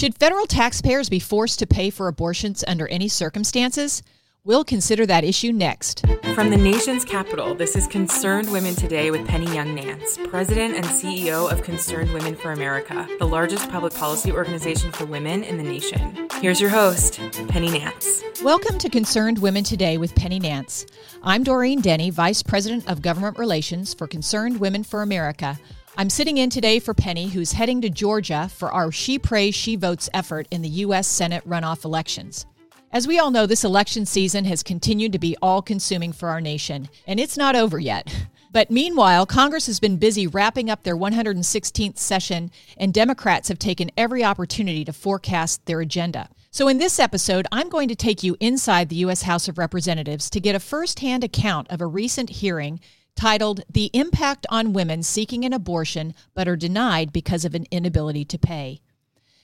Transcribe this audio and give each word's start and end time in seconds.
Should 0.00 0.14
federal 0.14 0.46
taxpayers 0.46 1.10
be 1.10 1.18
forced 1.18 1.58
to 1.58 1.66
pay 1.66 1.90
for 1.90 2.08
abortions 2.08 2.64
under 2.66 2.88
any 2.88 3.06
circumstances? 3.06 4.02
We'll 4.44 4.64
consider 4.64 5.04
that 5.04 5.24
issue 5.24 5.52
next. 5.52 6.06
From 6.34 6.48
the 6.48 6.56
nation's 6.56 7.04
capital, 7.04 7.54
this 7.54 7.76
is 7.76 7.86
Concerned 7.86 8.50
Women 8.50 8.74
Today 8.74 9.10
with 9.10 9.28
Penny 9.28 9.54
Young 9.54 9.74
Nance, 9.74 10.16
President 10.28 10.74
and 10.74 10.86
CEO 10.86 11.52
of 11.52 11.62
Concerned 11.62 12.14
Women 12.14 12.34
for 12.34 12.52
America, 12.52 13.06
the 13.18 13.26
largest 13.26 13.68
public 13.68 13.92
policy 13.92 14.32
organization 14.32 14.90
for 14.90 15.04
women 15.04 15.44
in 15.44 15.58
the 15.58 15.62
nation. 15.62 16.28
Here's 16.40 16.62
your 16.62 16.70
host, 16.70 17.20
Penny 17.48 17.68
Nance. 17.70 18.22
Welcome 18.42 18.78
to 18.78 18.88
Concerned 18.88 19.40
Women 19.40 19.64
Today 19.64 19.98
with 19.98 20.14
Penny 20.14 20.38
Nance. 20.38 20.86
I'm 21.22 21.44
Doreen 21.44 21.82
Denny, 21.82 22.08
Vice 22.08 22.42
President 22.42 22.88
of 22.88 23.02
Government 23.02 23.38
Relations 23.38 23.92
for 23.92 24.06
Concerned 24.06 24.60
Women 24.60 24.82
for 24.82 25.02
America. 25.02 25.58
I'm 26.00 26.08
sitting 26.08 26.38
in 26.38 26.48
today 26.48 26.78
for 26.78 26.94
Penny, 26.94 27.28
who's 27.28 27.52
heading 27.52 27.82
to 27.82 27.90
Georgia 27.90 28.48
for 28.54 28.72
our 28.72 28.90
She 28.90 29.18
Prays, 29.18 29.54
She 29.54 29.76
Votes 29.76 30.08
effort 30.14 30.48
in 30.50 30.62
the 30.62 30.68
U.S. 30.86 31.06
Senate 31.06 31.46
runoff 31.46 31.84
elections. 31.84 32.46
As 32.90 33.06
we 33.06 33.18
all 33.18 33.30
know, 33.30 33.44
this 33.44 33.64
election 33.64 34.06
season 34.06 34.46
has 34.46 34.62
continued 34.62 35.12
to 35.12 35.18
be 35.18 35.36
all 35.42 35.60
consuming 35.60 36.14
for 36.14 36.30
our 36.30 36.40
nation, 36.40 36.88
and 37.06 37.20
it's 37.20 37.36
not 37.36 37.54
over 37.54 37.78
yet. 37.78 38.26
But 38.52 38.68
meanwhile, 38.68 39.26
Congress 39.26 39.66
has 39.66 39.78
been 39.78 39.96
busy 39.96 40.26
wrapping 40.26 40.70
up 40.70 40.82
their 40.82 40.96
116th 40.96 41.98
session, 41.98 42.50
and 42.76 42.92
Democrats 42.92 43.46
have 43.48 43.60
taken 43.60 43.92
every 43.96 44.24
opportunity 44.24 44.84
to 44.86 44.92
forecast 44.92 45.64
their 45.66 45.80
agenda. 45.80 46.28
So, 46.50 46.66
in 46.66 46.78
this 46.78 46.98
episode, 46.98 47.46
I'm 47.52 47.68
going 47.68 47.86
to 47.90 47.94
take 47.94 48.24
you 48.24 48.36
inside 48.40 48.88
the 48.88 48.96
U.S. 48.96 49.22
House 49.22 49.46
of 49.46 49.56
Representatives 49.56 50.28
to 50.30 50.40
get 50.40 50.56
a 50.56 50.58
firsthand 50.58 51.22
account 51.22 51.70
of 51.70 51.80
a 51.80 51.86
recent 51.86 52.28
hearing 52.28 52.80
titled 53.14 53.62
The 53.70 53.90
Impact 53.92 54.46
on 54.50 54.72
Women 54.72 55.02
Seeking 55.02 55.44
an 55.44 55.52
Abortion 55.52 56.14
But 56.34 56.48
Are 56.48 56.56
Denied 56.56 57.12
Because 57.12 57.44
of 57.44 57.54
an 57.54 57.66
Inability 57.70 58.24
to 58.26 58.38
Pay. 58.38 58.80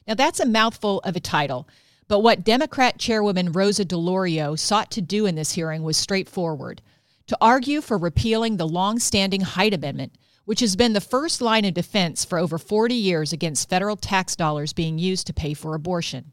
Now, 0.06 0.14
that's 0.14 0.40
a 0.40 0.46
mouthful 0.46 1.00
of 1.00 1.16
a 1.16 1.20
title. 1.20 1.68
But 2.08 2.20
what 2.20 2.44
Democrat 2.44 2.98
Chairwoman 2.98 3.52
Rosa 3.52 3.84
DeLauro 3.84 4.58
sought 4.58 4.90
to 4.92 5.00
do 5.00 5.26
in 5.26 5.34
this 5.34 5.52
hearing 5.52 5.82
was 5.82 5.96
straightforward 5.96 6.80
to 7.26 7.36
argue 7.40 7.80
for 7.80 7.98
repealing 7.98 8.56
the 8.56 8.68
long 8.68 8.98
standing 8.98 9.40
Hyde 9.40 9.74
Amendment, 9.74 10.12
which 10.44 10.60
has 10.60 10.76
been 10.76 10.92
the 10.92 11.00
first 11.00 11.40
line 11.40 11.64
of 11.64 11.74
defense 11.74 12.24
for 12.24 12.38
over 12.38 12.58
40 12.58 12.94
years 12.94 13.32
against 13.32 13.68
federal 13.68 13.96
tax 13.96 14.36
dollars 14.36 14.72
being 14.72 14.98
used 14.98 15.26
to 15.26 15.34
pay 15.34 15.52
for 15.52 15.74
abortion. 15.74 16.32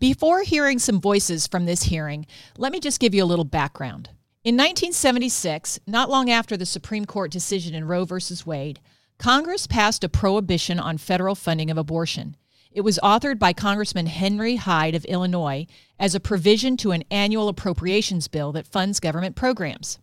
Before 0.00 0.42
hearing 0.42 0.78
some 0.78 1.00
voices 1.00 1.46
from 1.46 1.64
this 1.64 1.84
hearing, 1.84 2.26
let 2.58 2.72
me 2.72 2.80
just 2.80 3.00
give 3.00 3.14
you 3.14 3.22
a 3.22 3.26
little 3.26 3.44
background. 3.44 4.10
In 4.44 4.56
1976, 4.56 5.78
not 5.86 6.10
long 6.10 6.28
after 6.28 6.56
the 6.56 6.66
Supreme 6.66 7.04
Court 7.04 7.30
decision 7.30 7.76
in 7.76 7.84
Roe 7.84 8.04
v. 8.04 8.16
Wade, 8.44 8.80
Congress 9.16 9.68
passed 9.68 10.02
a 10.02 10.08
prohibition 10.08 10.80
on 10.80 10.98
federal 10.98 11.36
funding 11.36 11.70
of 11.70 11.78
abortion. 11.78 12.36
It 12.72 12.80
was 12.80 12.98
authored 13.04 13.38
by 13.38 13.52
Congressman 13.52 14.06
Henry 14.06 14.56
Hyde 14.56 14.96
of 14.96 15.04
Illinois 15.04 15.68
as 15.96 16.16
a 16.16 16.20
provision 16.20 16.76
to 16.78 16.90
an 16.90 17.04
annual 17.08 17.46
appropriations 17.46 18.26
bill 18.26 18.50
that 18.50 18.66
funds 18.66 18.98
government 18.98 19.36
programs. 19.36 20.00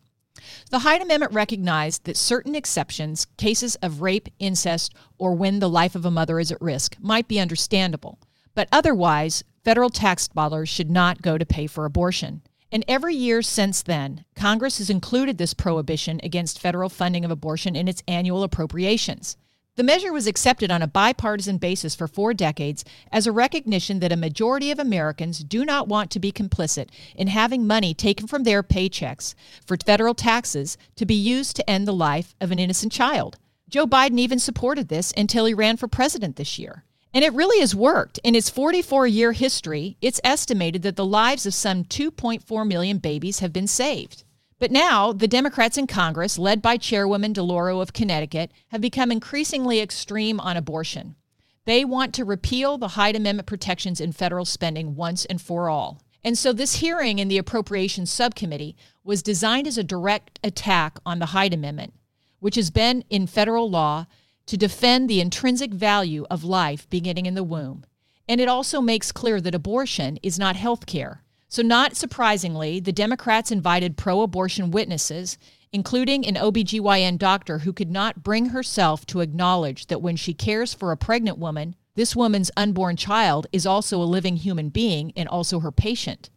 The 0.70 0.80
Hyde 0.80 1.02
Amendment 1.02 1.34
recognized 1.34 2.06
that 2.06 2.16
certain 2.16 2.56
exceptions, 2.56 3.26
cases 3.36 3.76
of 3.81 4.02
rape, 4.02 4.30
incest, 4.40 4.94
or 5.18 5.34
when 5.34 5.59
the 5.59 5.70
life 5.70 5.96
of 5.96 6.06
a 6.06 6.12
mother 6.12 6.40
is 6.40 6.50
at 6.50 6.62
risk, 6.62 6.96
might 7.02 7.28
be 7.28 7.42
understandable, 7.42 8.20
but 8.56 8.70
otherwise, 8.72 9.44
federal 9.66 9.90
tax 9.90 10.30
dollars 10.30 10.70
should 10.70 10.90
not 10.90 11.22
go 11.22 11.38
to 11.38 11.46
pay 11.46 11.68
for 11.68 11.84
abortion. 11.84 12.42
And 12.72 12.86
every 12.88 13.16
year 13.16 13.42
since 13.42 13.81
then, 13.81 14.25
Congress 14.36 14.78
has 14.78 14.89
included 14.89 15.38
this 15.38 15.53
prohibition 15.53 16.20
against 16.23 16.59
federal 16.59 16.89
funding 16.89 17.25
of 17.25 17.31
abortion 17.31 17.75
in 17.75 17.88
its 17.88 18.03
annual 18.08 18.44
appropriations. 18.44 19.38
The 19.75 19.84
measure 19.84 20.12
was 20.12 20.28
accepted 20.28 20.72
on 20.72 20.81
a 20.81 20.88
bipartisan 20.88 21.58
basis 21.58 21.95
for 21.95 22.08
four 22.08 22.34
decades 22.34 22.84
as 23.14 23.25
a 23.25 23.31
recognition 23.31 24.02
that 24.02 24.12
a 24.12 24.17
majority 24.17 24.72
of 24.72 24.78
Americans 24.78 25.40
do 25.40 25.64
not 25.64 25.88
want 25.88 26.12
to 26.12 26.20
be 26.20 26.34
complicit 26.34 26.90
in 27.16 27.28
having 27.28 27.66
money 27.66 27.94
taken 27.94 28.28
from 28.28 28.44
their 28.44 28.62
paychecks 28.62 29.36
for 29.66 29.78
federal 29.78 30.14
taxes 30.14 30.78
to 30.97 31.06
be 31.06 31.16
used 31.16 31.56
to 31.56 31.69
end 31.69 31.88
the 31.88 31.94
life 31.94 32.36
of 32.41 32.51
an 32.51 32.59
innocent 32.59 32.91
child. 32.91 33.38
Joe 33.69 33.88
Biden 33.88 34.19
even 34.19 34.38
supported 34.38 34.90
this 34.90 35.13
until 35.16 35.46
he 35.46 35.53
ran 35.53 35.78
for 35.78 35.88
president 35.88 36.36
this 36.36 36.59
year. 36.59 36.84
And 37.14 37.24
it 37.24 37.34
really 37.34 37.59
has 37.59 37.74
worked. 37.74 38.20
In 38.24 38.36
its 38.36 38.50
44 38.50 39.08
year 39.08 39.31
history, 39.31 39.97
it's 40.02 40.22
estimated 40.24 40.84
that 40.84 40.96
the 40.96 41.06
lives 41.06 41.46
of 41.46 41.53
some 41.53 41.84
2.4 41.84 42.68
million 42.68 42.97
babies 43.00 43.40
have 43.40 43.52
been 43.52 43.68
saved. 43.68 44.24
But 44.59 44.72
now, 44.72 45.14
the 45.14 45.28
Democrats 45.28 45.78
in 45.78 45.88
Congress, 45.88 46.38
led 46.38 46.62
by 46.62 46.78
Chairwoman 46.78 47.34
DeLauro 47.34 47.81
of 47.81 47.94
Connecticut, 47.94 48.52
have 48.68 48.81
become 48.81 49.12
increasingly 49.12 49.80
extreme 49.80 50.40
on 50.40 50.58
abortion. 50.58 51.16
They 51.66 51.86
want 51.86 52.14
to 52.16 52.25
repeal 52.25 52.78
the 52.78 52.90
Hyde 52.90 53.16
Amendment 53.16 53.48
protections 53.48 54.02
in 54.02 54.12
federal 54.12 54.46
spending 54.46 54.96
once 54.96 55.25
and 55.25 55.42
for 55.42 55.69
all. 55.69 56.02
And 56.24 56.38
so, 56.38 56.52
this 56.52 56.75
hearing 56.75 57.19
in 57.19 57.30
the 57.30 57.38
Appropriations 57.38 58.12
Subcommittee 58.12 58.75
was 59.03 59.24
designed 59.24 59.66
as 59.66 59.78
a 59.78 59.84
direct 59.84 60.40
attack 60.44 61.00
on 61.06 61.19
the 61.19 61.28
Hyde 61.28 61.53
Amendment, 61.53 61.94
which 62.40 62.56
has 62.56 62.69
been 62.69 63.06
in 63.09 63.28
federal 63.28 63.69
law 63.69 64.06
to 64.50 64.58
defend 64.58 65.08
the 65.08 65.22
intrinsic 65.22 65.72
value 65.72 66.26
of 66.32 66.44
life 66.44 66.90
beginning 66.90 67.28
in 67.28 67.36
the 67.36 67.44
womb. 67.44 67.86
And 68.28 68.42
it 68.42 68.50
also 68.50 68.82
makes 68.82 69.12
clear 69.12 69.40
that 69.40 69.54
abortion 69.54 70.18
is 70.24 70.40
not 70.40 70.56
health 70.56 70.88
care. 70.88 71.24
So, 71.50 71.62
not 71.62 71.96
surprisingly, 71.96 72.80
the 72.80 72.92
Democrats 72.92 73.52
invited 73.52 73.96
pro 73.96 74.22
abortion 74.22 74.72
witnesses, 74.72 75.38
including 75.72 76.26
an 76.26 76.34
OBGYN 76.34 77.20
doctor 77.20 77.60
who 77.60 77.72
could 77.72 77.92
not 77.92 78.24
bring 78.24 78.48
herself 78.48 79.06
to 79.06 79.22
acknowledge 79.22 79.86
that 79.86 80.02
when 80.02 80.16
she 80.16 80.34
cares 80.34 80.74
for 80.74 80.92
a 80.92 80.98
pregnant 80.98 81.38
woman, 81.38 81.76
this 81.94 82.16
woman's 82.16 82.50
unborn 82.58 82.96
child 82.96 83.46
is 83.52 83.68
also 83.68 84.02
a 84.02 84.04
living 84.04 84.38
human 84.38 84.70
being 84.70 85.14
and 85.16 85.30
also 85.30 85.60
her 85.60 85.72
patient. 85.72 86.31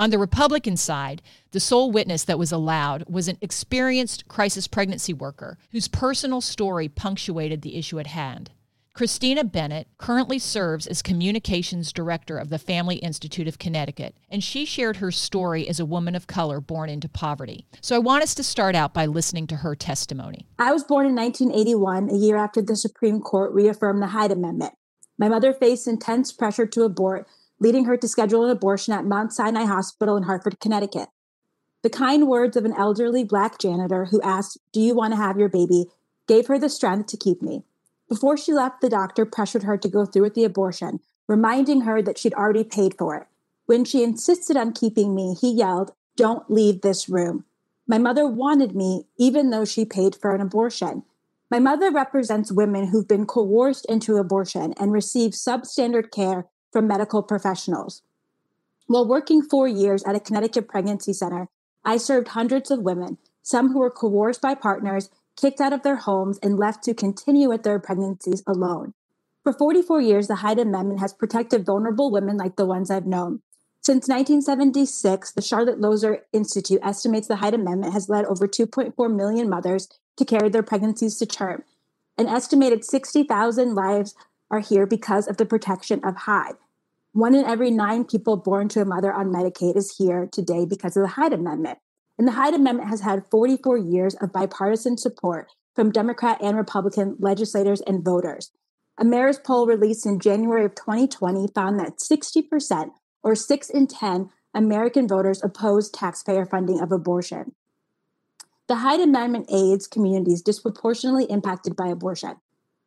On 0.00 0.10
the 0.10 0.18
Republican 0.18 0.76
side, 0.76 1.22
the 1.50 1.58
sole 1.58 1.90
witness 1.90 2.22
that 2.22 2.38
was 2.38 2.52
allowed 2.52 3.04
was 3.08 3.26
an 3.26 3.36
experienced 3.40 4.28
crisis 4.28 4.68
pregnancy 4.68 5.12
worker 5.12 5.58
whose 5.72 5.88
personal 5.88 6.40
story 6.40 6.88
punctuated 6.88 7.62
the 7.62 7.76
issue 7.76 7.98
at 7.98 8.06
hand. 8.06 8.52
Christina 8.94 9.42
Bennett 9.42 9.88
currently 9.98 10.38
serves 10.38 10.86
as 10.86 11.02
communications 11.02 11.92
director 11.92 12.38
of 12.38 12.48
the 12.48 12.60
Family 12.60 12.96
Institute 12.96 13.48
of 13.48 13.58
Connecticut, 13.58 14.14
and 14.28 14.42
she 14.42 14.64
shared 14.64 14.98
her 14.98 15.10
story 15.10 15.68
as 15.68 15.80
a 15.80 15.86
woman 15.86 16.14
of 16.14 16.28
color 16.28 16.60
born 16.60 16.88
into 16.88 17.08
poverty. 17.08 17.66
So 17.80 17.96
I 17.96 18.00
want 18.00 18.22
us 18.22 18.36
to 18.36 18.44
start 18.44 18.76
out 18.76 18.94
by 18.94 19.06
listening 19.06 19.48
to 19.48 19.56
her 19.56 19.74
testimony. 19.74 20.46
I 20.60 20.72
was 20.72 20.84
born 20.84 21.06
in 21.06 21.16
1981, 21.16 22.10
a 22.10 22.16
year 22.16 22.36
after 22.36 22.62
the 22.62 22.76
Supreme 22.76 23.20
Court 23.20 23.52
reaffirmed 23.52 24.00
the 24.00 24.08
Hyde 24.08 24.30
Amendment. 24.30 24.74
My 25.18 25.28
mother 25.28 25.52
faced 25.52 25.88
intense 25.88 26.32
pressure 26.32 26.66
to 26.66 26.82
abort, 26.82 27.26
leading 27.60 27.84
her 27.84 27.96
to 27.96 28.08
schedule 28.08 28.44
an 28.44 28.50
abortion 28.50 28.94
at 28.94 29.04
Mount 29.04 29.32
Sinai 29.32 29.64
Hospital 29.64 30.16
in 30.16 30.24
Hartford, 30.24 30.60
Connecticut. 30.60 31.08
The 31.82 31.90
kind 31.90 32.26
words 32.26 32.56
of 32.56 32.64
an 32.64 32.74
elderly 32.76 33.24
black 33.24 33.58
janitor 33.58 34.06
who 34.06 34.20
asked, 34.22 34.58
Do 34.72 34.80
you 34.80 34.94
want 34.94 35.12
to 35.12 35.16
have 35.16 35.38
your 35.38 35.48
baby? 35.48 35.86
gave 36.26 36.46
her 36.48 36.58
the 36.58 36.68
strength 36.68 37.06
to 37.08 37.16
keep 37.16 37.40
me. 37.40 37.64
Before 38.08 38.36
she 38.36 38.52
left, 38.52 38.80
the 38.80 38.88
doctor 38.88 39.24
pressured 39.24 39.62
her 39.62 39.76
to 39.78 39.88
go 39.88 40.04
through 40.04 40.22
with 40.22 40.34
the 40.34 40.44
abortion, 40.44 41.00
reminding 41.26 41.82
her 41.82 42.02
that 42.02 42.18
she'd 42.18 42.34
already 42.34 42.64
paid 42.64 42.94
for 42.98 43.16
it. 43.16 43.26
When 43.66 43.84
she 43.84 44.02
insisted 44.02 44.56
on 44.56 44.72
keeping 44.72 45.14
me, 45.14 45.34
he 45.38 45.50
yelled, 45.50 45.92
Don't 46.16 46.50
leave 46.50 46.80
this 46.80 47.08
room. 47.08 47.44
My 47.86 47.98
mother 47.98 48.26
wanted 48.26 48.74
me, 48.74 49.06
even 49.18 49.50
though 49.50 49.64
she 49.64 49.84
paid 49.84 50.16
for 50.16 50.34
an 50.34 50.40
abortion. 50.40 51.04
My 51.50 51.58
mother 51.58 51.90
represents 51.90 52.52
women 52.52 52.88
who've 52.88 53.08
been 53.08 53.24
coerced 53.24 53.86
into 53.86 54.16
abortion 54.16 54.74
and 54.78 54.92
receive 54.92 55.32
substandard 55.32 56.10
care 56.10 56.46
from 56.72 56.86
medical 56.86 57.22
professionals. 57.22 58.02
While 58.86 59.06
working 59.06 59.42
four 59.42 59.68
years 59.68 60.02
at 60.04 60.14
a 60.14 60.20
Connecticut 60.20 60.68
pregnancy 60.68 61.12
center, 61.12 61.48
I 61.84 61.96
served 61.96 62.28
hundreds 62.28 62.70
of 62.70 62.80
women, 62.80 63.18
some 63.42 63.72
who 63.72 63.78
were 63.78 63.90
coerced 63.90 64.42
by 64.42 64.54
partners 64.54 65.10
kicked 65.38 65.60
out 65.60 65.72
of 65.72 65.82
their 65.82 65.96
homes, 65.96 66.38
and 66.42 66.58
left 66.58 66.82
to 66.84 66.92
continue 66.92 67.48
with 67.48 67.62
their 67.62 67.78
pregnancies 67.78 68.42
alone. 68.46 68.92
For 69.44 69.52
44 69.52 70.00
years, 70.00 70.26
the 70.26 70.36
Hyde 70.36 70.58
Amendment 70.58 71.00
has 71.00 71.12
protected 71.12 71.64
vulnerable 71.64 72.10
women 72.10 72.36
like 72.36 72.56
the 72.56 72.66
ones 72.66 72.90
I've 72.90 73.06
known. 73.06 73.40
Since 73.80 74.08
1976, 74.08 75.32
the 75.32 75.40
Charlotte 75.40 75.80
Lozier 75.80 76.24
Institute 76.32 76.80
estimates 76.82 77.28
the 77.28 77.36
Hyde 77.36 77.54
Amendment 77.54 77.92
has 77.92 78.08
led 78.08 78.24
over 78.24 78.48
2.4 78.48 79.14
million 79.14 79.48
mothers 79.48 79.88
to 80.16 80.24
carry 80.24 80.48
their 80.48 80.64
pregnancies 80.64 81.16
to 81.18 81.26
term. 81.26 81.62
An 82.18 82.26
estimated 82.26 82.84
60,000 82.84 83.74
lives 83.74 84.14
are 84.50 84.60
here 84.60 84.86
because 84.86 85.26
of 85.26 85.36
the 85.36 85.46
protection 85.46 86.00
of 86.04 86.16
Hyde. 86.16 86.56
One 87.12 87.34
in 87.34 87.44
every 87.44 87.70
nine 87.70 88.04
people 88.04 88.36
born 88.36 88.68
to 88.68 88.80
a 88.80 88.84
mother 88.84 89.12
on 89.12 89.32
Medicaid 89.32 89.76
is 89.76 89.96
here 89.96 90.28
today 90.30 90.64
because 90.64 90.96
of 90.96 91.02
the 91.02 91.08
Hyde 91.08 91.32
Amendment. 91.32 91.78
And 92.18 92.26
the 92.26 92.32
Hyde 92.32 92.54
Amendment 92.54 92.90
has 92.90 93.00
had 93.00 93.26
44 93.30 93.78
years 93.78 94.14
of 94.16 94.32
bipartisan 94.32 94.98
support 94.98 95.48
from 95.74 95.92
Democrat 95.92 96.38
and 96.42 96.56
Republican 96.56 97.16
legislators 97.18 97.80
and 97.82 98.04
voters. 98.04 98.50
A 98.98 99.04
Marist 99.04 99.44
poll 99.44 99.66
released 99.66 100.04
in 100.06 100.18
January 100.18 100.64
of 100.64 100.74
2020 100.74 101.46
found 101.54 101.78
that 101.78 101.98
60%, 101.98 102.90
or 103.22 103.34
6 103.36 103.70
in 103.70 103.86
10, 103.86 104.30
American 104.54 105.06
voters 105.06 105.42
oppose 105.42 105.88
taxpayer 105.88 106.44
funding 106.44 106.80
of 106.80 106.90
abortion. 106.90 107.54
The 108.66 108.76
Hyde 108.76 109.00
Amendment 109.00 109.48
aids 109.52 109.86
communities 109.86 110.42
disproportionately 110.42 111.24
impacted 111.24 111.76
by 111.76 111.88
abortion. 111.88 112.36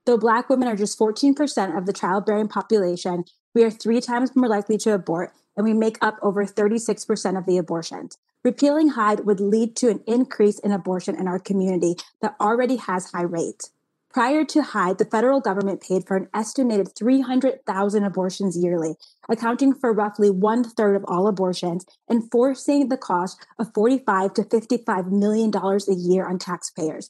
Though 0.06 0.18
Black 0.18 0.50
women 0.50 0.68
are 0.68 0.76
just 0.76 0.98
14% 0.98 1.78
of 1.78 1.86
the 1.86 1.94
childbearing 1.94 2.48
population, 2.48 3.26
We 3.54 3.64
are 3.64 3.70
three 3.70 4.00
times 4.00 4.34
more 4.34 4.48
likely 4.48 4.78
to 4.78 4.94
abort, 4.94 5.34
and 5.58 5.66
we 5.66 5.74
make 5.74 5.98
up 6.02 6.18
over 6.22 6.46
36% 6.46 7.38
of 7.38 7.46
the 7.46 7.58
abortions. 7.58 8.18
Repealing 8.44 8.90
Hyde 8.90 9.26
would 9.26 9.42
lead 9.42 9.76
to 9.76 9.90
an 9.90 10.00
increase 10.08 10.58
in 10.58 10.72
abortion 10.72 11.16
in 11.16 11.28
our 11.28 11.38
community 11.38 11.96
that 12.22 12.36
already 12.40 12.78
has 12.78 13.12
high 13.12 13.24
rates. 13.24 13.72
Prior 14.14 14.44
to 14.46 14.62
Hyde, 14.62 14.98
the 14.98 15.06
federal 15.06 15.40
government 15.40 15.82
paid 15.82 16.08
for 16.08 16.18
an 16.18 16.28
estimated 16.34 16.96
300,000 16.96 18.04
abortions 18.04 18.58
yearly, 18.58 18.96
accounting 19.30 19.74
for 19.74 19.94
roughly 19.94 20.30
one 20.30 20.64
third 20.64 20.96
of 20.96 21.06
all 21.08 21.28
abortions 21.28 21.86
and 22.10 22.30
forcing 22.32 22.90
the 22.90 22.98
cost 22.98 23.46
of 23.60 23.74
45 23.74 24.34
to 24.34 24.44
55 24.44 25.12
million 25.12 25.52
dollars 25.52 25.88
a 25.88 25.94
year 25.94 26.28
on 26.28 26.40
taxpayers. 26.40 27.10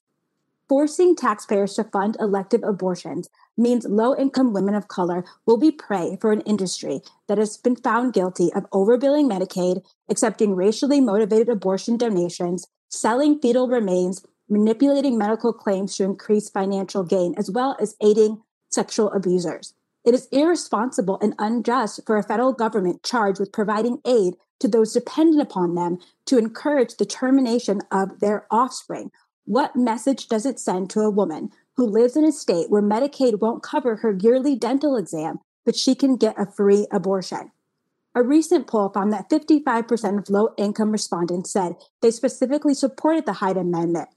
Forcing 0.71 1.17
taxpayers 1.17 1.73
to 1.73 1.83
fund 1.83 2.15
elective 2.21 2.63
abortions 2.63 3.29
means 3.57 3.83
low 3.83 4.15
income 4.15 4.53
women 4.53 4.73
of 4.73 4.87
color 4.87 5.25
will 5.45 5.57
be 5.57 5.69
prey 5.69 6.17
for 6.21 6.31
an 6.31 6.39
industry 6.43 7.01
that 7.27 7.37
has 7.37 7.57
been 7.57 7.75
found 7.75 8.13
guilty 8.13 8.53
of 8.53 8.69
overbilling 8.69 9.29
Medicaid, 9.29 9.83
accepting 10.09 10.55
racially 10.55 11.01
motivated 11.01 11.49
abortion 11.49 11.97
donations, 11.97 12.67
selling 12.87 13.37
fetal 13.41 13.67
remains, 13.67 14.25
manipulating 14.47 15.17
medical 15.17 15.51
claims 15.51 15.97
to 15.97 16.05
increase 16.05 16.49
financial 16.49 17.03
gain, 17.03 17.35
as 17.37 17.51
well 17.51 17.75
as 17.81 17.97
aiding 18.01 18.41
sexual 18.69 19.11
abusers. 19.11 19.73
It 20.05 20.13
is 20.13 20.29
irresponsible 20.31 21.19
and 21.21 21.35
unjust 21.37 21.99
for 22.05 22.15
a 22.15 22.23
federal 22.23 22.53
government 22.53 23.03
charged 23.03 23.41
with 23.41 23.51
providing 23.51 23.99
aid 24.07 24.35
to 24.61 24.69
those 24.69 24.93
dependent 24.93 25.41
upon 25.41 25.75
them 25.75 25.97
to 26.27 26.37
encourage 26.37 26.95
the 26.95 27.05
termination 27.05 27.81
of 27.91 28.21
their 28.21 28.47
offspring. 28.49 29.11
What 29.51 29.75
message 29.75 30.29
does 30.29 30.45
it 30.45 30.61
send 30.61 30.89
to 30.91 31.01
a 31.01 31.09
woman 31.09 31.49
who 31.75 31.85
lives 31.85 32.15
in 32.15 32.23
a 32.23 32.31
state 32.31 32.69
where 32.69 32.81
Medicaid 32.81 33.41
won't 33.41 33.61
cover 33.61 33.97
her 33.97 34.17
yearly 34.17 34.55
dental 34.55 34.95
exam, 34.95 35.39
but 35.65 35.75
she 35.75 35.93
can 35.93 36.15
get 36.15 36.39
a 36.39 36.49
free 36.49 36.87
abortion? 36.89 37.51
A 38.15 38.23
recent 38.23 38.65
poll 38.65 38.87
found 38.87 39.11
that 39.11 39.29
55% 39.29 40.19
of 40.19 40.29
low 40.29 40.51
income 40.57 40.93
respondents 40.93 41.51
said 41.51 41.73
they 42.01 42.11
specifically 42.11 42.73
supported 42.73 43.25
the 43.25 43.33
Hyde 43.33 43.57
Amendment, 43.57 44.07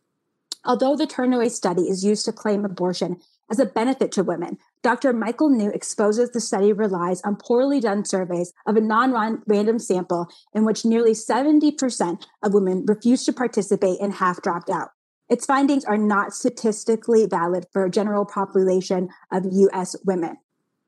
Although 0.65 0.95
the 0.95 1.09
Turnaway 1.09 1.51
study 1.51 1.83
is 1.83 2.05
used 2.05 2.25
to 2.27 2.33
claim 2.33 2.65
abortion 2.65 3.17
as 3.51 3.59
a 3.59 3.67
benefit 3.67 4.13
to 4.13 4.23
women, 4.23 4.59
Dr. 4.85 5.13
Michael 5.13 5.51
New 5.51 5.71
exposes 5.71 6.31
the 6.31 6.41
study 6.41 6.73
relies 6.73 7.21
on 7.23 7.35
poorly 7.35 7.81
done 7.81 8.05
surveys 8.05 8.53
of 8.69 8.77
a 8.77 8.81
non 8.81 9.43
random 9.49 9.81
sample 9.81 10.29
in 10.55 10.65
which 10.65 10.85
nearly 10.85 11.11
70% 11.13 12.25
of 12.45 12.55
women 12.55 12.85
refused 12.87 13.27
to 13.27 13.33
participate 13.33 14.01
and 14.01 14.15
half 14.15 14.41
dropped 14.41 14.71
out. 14.71 14.91
Its 15.29 15.47
findings 15.47 15.85
are 15.85 15.97
not 15.97 16.35
statistically 16.35 17.26
valid 17.26 17.67
for 17.73 17.85
a 17.85 17.91
general 17.91 18.25
population 18.25 19.09
of 19.32 19.47
US 19.50 19.97
women. 20.05 20.37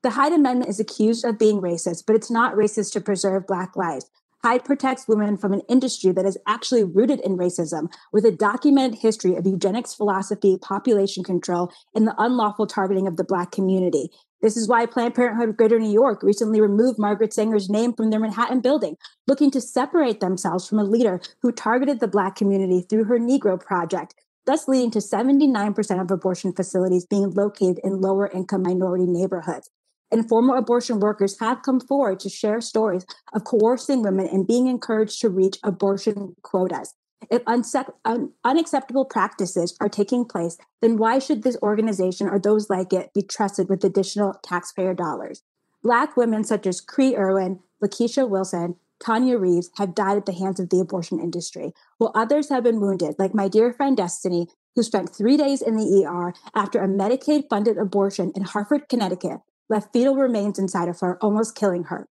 The 0.03 0.11
Hyde 0.11 0.33
Amendment 0.33 0.69
is 0.69 0.79
accused 0.79 1.25
of 1.25 1.38
being 1.38 1.61
racist, 1.61 2.05
but 2.06 2.15
it's 2.15 2.31
not 2.31 2.55
racist 2.55 2.93
to 2.93 3.00
preserve 3.00 3.47
Black 3.47 3.75
lives. 3.77 4.11
Hyde 4.44 4.65
protects 4.65 5.09
women 5.09 5.37
from 5.37 5.53
an 5.53 5.62
industry 5.69 6.12
that 6.12 6.27
is 6.27 6.38
actually 6.47 6.85
rooted 6.85 7.19
in 7.21 7.38
racism, 7.38 7.93
with 8.12 8.25
a 8.25 8.31
documented 8.31 9.00
history 9.00 9.35
of 9.35 9.47
eugenics 9.47 9.94
philosophy, 9.94 10.59
population 10.61 11.25
control, 11.25 11.73
and 11.94 12.06
the 12.06 12.15
unlawful 12.19 12.67
targeting 12.67 13.09
of 13.09 13.17
the 13.17 13.25
Black 13.25 13.50
community. 13.50 14.11
This 14.43 14.56
is 14.56 14.69
why 14.69 14.85
Planned 14.87 15.15
Parenthood 15.15 15.49
of 15.49 15.56
Greater 15.56 15.81
New 15.81 15.91
York 15.91 16.23
recently 16.23 16.61
removed 16.61 16.99
Margaret 16.99 17.33
Sanger's 17.33 17.71
name 17.71 17.94
from 17.94 18.11
their 18.11 18.21
Manhattan 18.21 18.61
building, 18.61 18.97
looking 19.27 19.50
to 19.50 19.61
separate 19.61 20.21
themselves 20.21 20.69
from 20.69 20.79
a 20.79 20.85
leader 20.85 21.21
who 21.41 21.50
targeted 21.50 21.99
the 21.99 22.06
Black 22.06 22.37
community 22.37 22.87
through 22.88 23.05
her 23.05 23.19
Negro 23.19 23.59
Project, 23.59 24.15
thus 24.47 24.69
leading 24.69 24.91
to 24.93 25.01
79% 25.01 26.01
of 26.01 26.11
abortion 26.11 26.53
facilities 26.53 27.05
being 27.05 27.31
located 27.31 27.81
in 27.85 28.01
lower 28.01 28.29
income 28.29 28.63
minority 28.63 29.05
neighborhoods. 29.07 29.71
And 30.11 30.29
former 30.29 30.57
abortion 30.57 31.01
workers 31.01 31.39
have 31.41 31.63
come 31.63 31.81
forward 31.81 32.21
to 32.21 32.29
share 32.29 32.61
stories 32.61 33.05
of 33.33 33.45
coercing 33.45 34.03
women 34.03 34.29
and 34.29 34.47
being 34.47 34.69
encouraged 34.69 35.21
to 35.21 35.29
reach 35.29 35.59
abortion 35.65 36.37
quotas. 36.43 36.95
If 37.31 37.43
unse- 37.45 37.93
un- 38.05 38.33
unacceptable 38.45 39.05
practices 39.05 39.77
are 39.81 39.89
taking 39.89 40.25
place, 40.25 40.59
then 40.81 40.97
why 40.97 41.19
should 41.19 41.43
this 41.43 41.59
organization 41.63 42.29
or 42.29 42.39
those 42.39 42.71
like 42.71 42.93
it 42.93 43.13
be 43.15 43.23
trusted 43.23 43.69
with 43.69 43.85
additional 43.85 44.35
taxpayer 44.45 44.95
dollars? 44.95 45.43
Black 45.83 46.17
women 46.17 46.45
such 46.45 46.67
as 46.67 46.81
Cree 46.81 47.17
Erwin, 47.17 47.61
Lakisha 47.83 48.29
Wilson, 48.29 48.77
Tonya 49.03 49.41
Reaves 49.41 49.71
have 49.77 49.95
died 49.95 50.17
at 50.17 50.27
the 50.27 50.33
hands 50.33 50.59
of 50.59 50.71
the 50.71 50.81
abortion 50.81 51.21
industry, 51.21 51.73
while 51.99 52.13
others 52.15 52.49
have 52.49 52.65
been 52.65 52.81
wounded, 52.81 53.15
like 53.19 53.35
my 53.35 53.49
dear 53.49 53.73
friend 53.73 53.97
Destiny, 53.97 54.49
who 54.75 54.83
spent 54.83 55.15
three 55.15 55.37
days 55.37 55.63
in 55.63 55.77
the 55.77 56.05
ER 56.05 56.35
after 56.55 56.81
a 56.81 56.89
Medicaid 56.89 57.45
funded 57.49 57.79
abortion 57.79 58.33
in 58.35 58.45
Hartford, 58.45 58.89
Connecticut, 58.89 59.41
left 59.69 59.93
fetal 59.93 60.17
remains 60.17 60.59
inside 60.59 60.89
of 60.89 61.01
her, 61.01 61.19
almost 61.23 61.55
killing 61.55 61.85
her. 61.85 62.09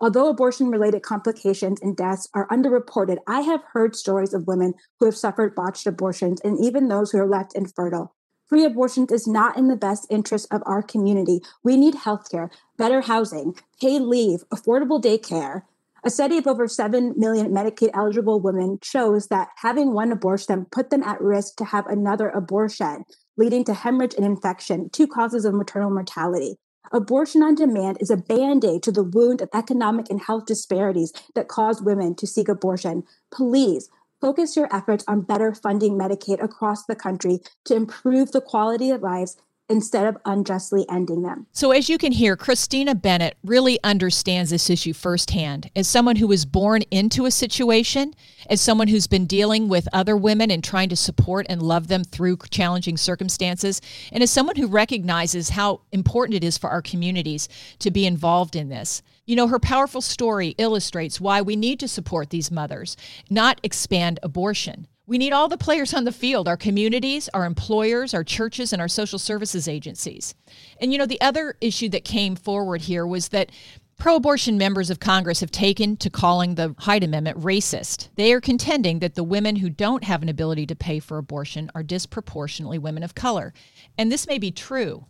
Although 0.00 0.28
abortion 0.28 0.70
related 0.70 1.02
complications 1.02 1.80
and 1.80 1.96
deaths 1.96 2.28
are 2.34 2.48
underreported, 2.48 3.18
I 3.26 3.42
have 3.42 3.62
heard 3.72 3.96
stories 3.96 4.34
of 4.34 4.46
women 4.46 4.74
who 4.98 5.06
have 5.06 5.16
suffered 5.16 5.54
botched 5.54 5.86
abortions 5.86 6.40
and 6.42 6.58
even 6.62 6.88
those 6.88 7.10
who 7.10 7.18
are 7.18 7.28
left 7.28 7.54
infertile. 7.54 8.14
Free 8.46 8.64
abortions 8.64 9.10
is 9.10 9.26
not 9.26 9.56
in 9.56 9.68
the 9.68 9.76
best 9.76 10.06
interest 10.10 10.46
of 10.50 10.62
our 10.66 10.82
community. 10.82 11.40
We 11.62 11.76
need 11.76 11.94
healthcare, 11.94 12.50
better 12.76 13.00
housing, 13.00 13.56
paid 13.80 14.02
leave, 14.02 14.44
affordable 14.52 15.02
daycare. 15.02 15.62
A 16.06 16.10
study 16.10 16.36
of 16.36 16.46
over 16.46 16.68
7 16.68 17.14
million 17.16 17.50
Medicaid 17.50 17.88
eligible 17.94 18.38
women 18.38 18.78
shows 18.82 19.28
that 19.28 19.48
having 19.56 19.94
one 19.94 20.12
abortion 20.12 20.66
put 20.70 20.90
them 20.90 21.02
at 21.02 21.18
risk 21.18 21.56
to 21.56 21.64
have 21.64 21.86
another 21.86 22.28
abortion, 22.28 23.04
leading 23.38 23.64
to 23.64 23.72
hemorrhage 23.72 24.12
and 24.14 24.26
infection, 24.26 24.90
two 24.90 25.06
causes 25.06 25.46
of 25.46 25.54
maternal 25.54 25.88
mortality. 25.88 26.56
Abortion 26.92 27.42
on 27.42 27.54
demand 27.54 27.96
is 28.00 28.10
a 28.10 28.18
band 28.18 28.66
aid 28.66 28.82
to 28.82 28.92
the 28.92 29.02
wound 29.02 29.40
of 29.40 29.48
economic 29.54 30.10
and 30.10 30.20
health 30.20 30.44
disparities 30.44 31.10
that 31.34 31.48
cause 31.48 31.80
women 31.80 32.14
to 32.16 32.26
seek 32.26 32.50
abortion. 32.50 33.04
Please 33.32 33.88
focus 34.20 34.56
your 34.56 34.68
efforts 34.76 35.04
on 35.08 35.22
better 35.22 35.54
funding 35.54 35.98
Medicaid 35.98 36.42
across 36.44 36.84
the 36.84 36.94
country 36.94 37.38
to 37.64 37.74
improve 37.74 38.32
the 38.32 38.42
quality 38.42 38.90
of 38.90 39.00
lives 39.00 39.38
instead 39.68 40.06
of 40.06 40.16
unjustly 40.24 40.84
ending 40.90 41.22
them. 41.22 41.46
So, 41.52 41.70
as 41.70 41.88
you 41.88 41.98
can 41.98 42.12
hear, 42.12 42.36
Christina 42.36 42.94
Bennett 42.94 43.36
really 43.44 43.78
understands 43.82 44.50
this 44.50 44.68
issue 44.68 44.92
firsthand. 44.92 45.70
As 45.74 45.88
someone 45.88 46.16
who 46.16 46.26
was 46.26 46.44
born 46.44 46.82
into 46.90 47.26
a 47.26 47.30
situation, 47.30 48.14
as 48.50 48.60
someone 48.60 48.88
who's 48.88 49.06
been 49.06 49.26
dealing 49.26 49.68
with 49.68 49.88
other 49.92 50.16
women 50.16 50.50
and 50.50 50.62
trying 50.62 50.88
to 50.90 50.96
support 50.96 51.46
and 51.48 51.62
love 51.62 51.88
them 51.88 52.04
through 52.04 52.38
challenging 52.50 52.96
circumstances, 52.96 53.80
and 54.12 54.22
as 54.22 54.30
someone 54.30 54.56
who 54.56 54.66
recognizes 54.66 55.50
how 55.50 55.80
important 55.92 56.36
it 56.36 56.44
is 56.44 56.58
for 56.58 56.70
our 56.70 56.82
communities 56.82 57.48
to 57.78 57.90
be 57.90 58.06
involved 58.06 58.56
in 58.56 58.68
this. 58.68 59.02
You 59.26 59.36
know, 59.36 59.48
her 59.48 59.58
powerful 59.58 60.02
story 60.02 60.54
illustrates 60.58 61.20
why 61.20 61.40
we 61.40 61.56
need 61.56 61.80
to 61.80 61.88
support 61.88 62.28
these 62.28 62.50
mothers, 62.50 62.96
not 63.30 63.58
expand 63.62 64.20
abortion. 64.22 64.86
We 65.06 65.18
need 65.18 65.34
all 65.34 65.48
the 65.48 65.58
players 65.58 65.92
on 65.92 66.04
the 66.04 66.12
field 66.12 66.48
our 66.48 66.56
communities, 66.56 67.28
our 67.34 67.44
employers, 67.44 68.14
our 68.14 68.24
churches, 68.24 68.72
and 68.72 68.80
our 68.80 68.88
social 68.88 69.18
services 69.18 69.68
agencies. 69.68 70.34
And 70.80 70.92
you 70.92 70.98
know, 70.98 71.04
the 71.04 71.20
other 71.20 71.56
issue 71.60 71.90
that 71.90 72.04
came 72.04 72.36
forward 72.36 72.80
here 72.82 73.06
was 73.06 73.28
that 73.28 73.52
pro 73.98 74.16
abortion 74.16 74.56
members 74.56 74.88
of 74.88 75.00
Congress 75.00 75.40
have 75.40 75.50
taken 75.50 75.98
to 75.98 76.08
calling 76.08 76.54
the 76.54 76.74
Hyde 76.78 77.04
Amendment 77.04 77.38
racist. 77.38 78.08
They 78.14 78.32
are 78.32 78.40
contending 78.40 79.00
that 79.00 79.14
the 79.14 79.22
women 79.22 79.56
who 79.56 79.68
don't 79.68 80.04
have 80.04 80.22
an 80.22 80.30
ability 80.30 80.66
to 80.66 80.74
pay 80.74 81.00
for 81.00 81.18
abortion 81.18 81.70
are 81.74 81.82
disproportionately 81.82 82.78
women 82.78 83.02
of 83.02 83.14
color. 83.14 83.52
And 83.98 84.10
this 84.10 84.26
may 84.26 84.38
be 84.38 84.50
true. 84.50 85.04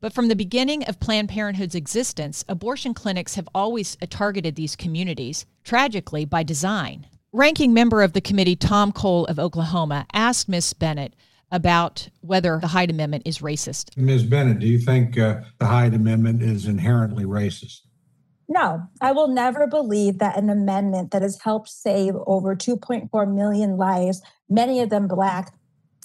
But 0.00 0.12
from 0.12 0.28
the 0.28 0.36
beginning 0.36 0.84
of 0.84 1.00
Planned 1.00 1.28
Parenthood's 1.28 1.74
existence, 1.74 2.44
abortion 2.48 2.94
clinics 2.94 3.34
have 3.34 3.48
always 3.52 3.98
targeted 4.08 4.54
these 4.54 4.76
communities, 4.76 5.44
tragically 5.64 6.24
by 6.24 6.44
design. 6.44 7.06
Ranking 7.32 7.72
member 7.72 8.02
of 8.02 8.12
the 8.12 8.20
committee, 8.20 8.56
Tom 8.56 8.90
Cole 8.90 9.24
of 9.26 9.38
Oklahoma, 9.38 10.04
asked 10.12 10.48
Ms. 10.48 10.72
Bennett 10.72 11.14
about 11.52 12.08
whether 12.22 12.58
the 12.58 12.66
Hyde 12.66 12.90
Amendment 12.90 13.22
is 13.24 13.38
racist. 13.38 13.96
Ms. 13.96 14.24
Bennett, 14.24 14.58
do 14.58 14.66
you 14.66 14.80
think 14.80 15.16
uh, 15.16 15.42
the 15.60 15.66
Hyde 15.66 15.94
Amendment 15.94 16.42
is 16.42 16.66
inherently 16.66 17.24
racist? 17.24 17.82
No, 18.48 18.82
I 19.00 19.12
will 19.12 19.28
never 19.28 19.68
believe 19.68 20.18
that 20.18 20.36
an 20.36 20.50
amendment 20.50 21.12
that 21.12 21.22
has 21.22 21.40
helped 21.40 21.68
save 21.68 22.14
over 22.26 22.56
2.4 22.56 23.32
million 23.32 23.76
lives, 23.76 24.22
many 24.48 24.80
of 24.80 24.90
them 24.90 25.06
Black, 25.06 25.54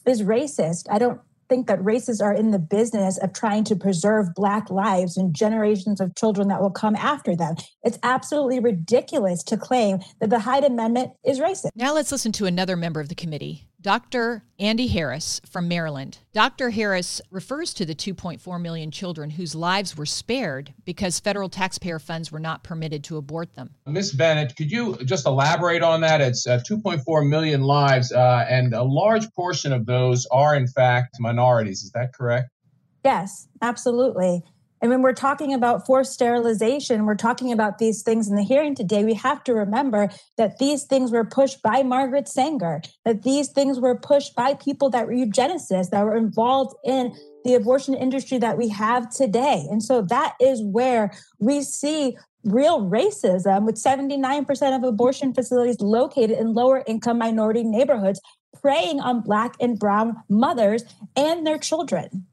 is 0.05 0.22
racist. 0.22 0.86
I 0.91 1.00
don't 1.00 1.22
think 1.49 1.67
that 1.67 1.79
racists 1.79 2.21
are 2.21 2.33
in 2.33 2.51
the 2.51 2.59
business 2.59 3.17
of 3.17 3.33
trying 3.33 3.63
to 3.65 3.75
preserve 3.75 4.33
Black 4.35 4.69
lives 4.69 5.17
and 5.17 5.33
generations 5.33 6.01
of 6.01 6.15
children 6.15 6.47
that 6.47 6.61
will 6.61 6.71
come 6.71 6.95
after 6.95 7.35
them. 7.35 7.55
It's 7.83 7.99
absolutely 8.03 8.59
ridiculous 8.59 9.43
to 9.43 9.57
claim 9.57 9.99
that 10.19 10.29
the 10.29 10.39
Hyde 10.39 10.63
Amendment 10.63 11.11
is 11.25 11.39
racist. 11.39 11.69
Now 11.75 11.93
let's 11.93 12.11
listen 12.11 12.31
to 12.33 12.45
another 12.45 12.75
member 12.75 12.99
of 12.99 13.09
the 13.09 13.15
committee, 13.15 13.67
Dr. 13.86 14.44
Andy 14.58 14.88
Harris 14.88 15.39
from 15.48 15.68
Maryland. 15.68 16.18
Dr. 16.34 16.72
Harris 16.72 17.22
refers 17.30 17.72
to 17.75 17.86
the 17.86 17.94
2.4 17.94 18.60
million 18.60 18.89
children 18.89 19.30
whose 19.30 19.54
lives 19.54 19.96
were 19.96 20.08
spared 20.08 20.74
because 20.86 21.20
federal 21.20 21.50
taxpayer 21.50 22.00
funds 22.00 22.32
were 22.32 22.39
not 22.39 22.63
permitted 22.63 23.04
to 23.04 23.18
abort 23.18 23.54
them. 23.54 23.75
Ms. 23.86 24.13
Bennett, 24.13 24.56
could 24.56 24.72
you 24.72 24.98
just 25.06 25.27
elaborate 25.27 25.84
on 25.84 26.01
that? 26.01 26.20
It's 26.20 26.48
uh, 26.48 26.63
2.4 26.68 27.30
million 27.30 27.62
lives, 27.62 28.12
uh, 28.12 28.48
and 28.50 28.74
a 28.74 28.82
large 28.82 29.32
portion 29.34 29.72
of 29.72 29.86
those 29.86 30.25
are, 30.32 30.56
in 30.56 30.65
fact, 30.65 31.18
minorities. 31.20 31.84
Is 31.84 31.92
that 31.92 32.12
correct? 32.12 32.50
Yes, 33.04 33.48
absolutely. 33.62 34.42
And 34.86 34.92
when 34.92 35.01
we're 35.01 35.13
talking 35.13 35.51
about 35.51 35.88
forced 35.88 36.13
sterilization, 36.13 37.08
we're 37.08 37.15
talking 37.15 37.51
about 37.51 37.80
these 37.80 38.04
things 38.04 38.27
in 38.27 38.36
the 38.36 38.44
hearing 38.44 38.75
today, 38.75 39.04
we 39.04 39.15
have 39.15 39.44
to 39.46 39.54
remember 39.56 40.10
that 40.38 40.60
these 40.60 40.84
things 40.84 41.12
were 41.12 41.25
pushed 41.25 41.63
by 41.63 41.82
Margaret 41.82 42.27
Sanger, 42.27 42.84
that 43.04 43.24
these 43.24 43.48
things 43.48 43.80
were 43.80 43.96
pushed 43.96 44.36
by 44.36 44.54
people 44.54 44.92
that 44.92 45.08
were 45.08 45.13
eugenicists, 45.13 45.89
that 45.89 46.06
were 46.06 46.15
involved 46.15 46.75
in 46.84 47.15
the 47.46 47.56
abortion 47.56 47.96
industry 47.96 48.38
that 48.38 48.60
we 48.60 48.70
have 48.70 49.10
today. 49.10 49.65
And 49.72 49.82
so 49.82 50.04
that 50.04 50.36
is 50.39 50.62
where 50.62 51.12
we 51.39 51.63
see 51.63 52.15
real 52.44 52.82
racism 52.82 53.65
with 53.65 53.84
79% 53.84 54.75
of 54.75 54.84
abortion 54.84 55.34
facilities 55.34 55.82
located 55.82 56.38
in 56.38 56.54
lower 56.54 56.84
income 56.86 57.18
minority 57.18 57.63
neighborhoods 57.63 58.22
preying 58.62 59.00
on 59.00 59.22
black 59.22 59.56
and 59.60 59.80
brown 59.80 60.18
mothers 60.30 60.84
and 61.15 61.48
their 61.48 61.58
children. 61.58 62.27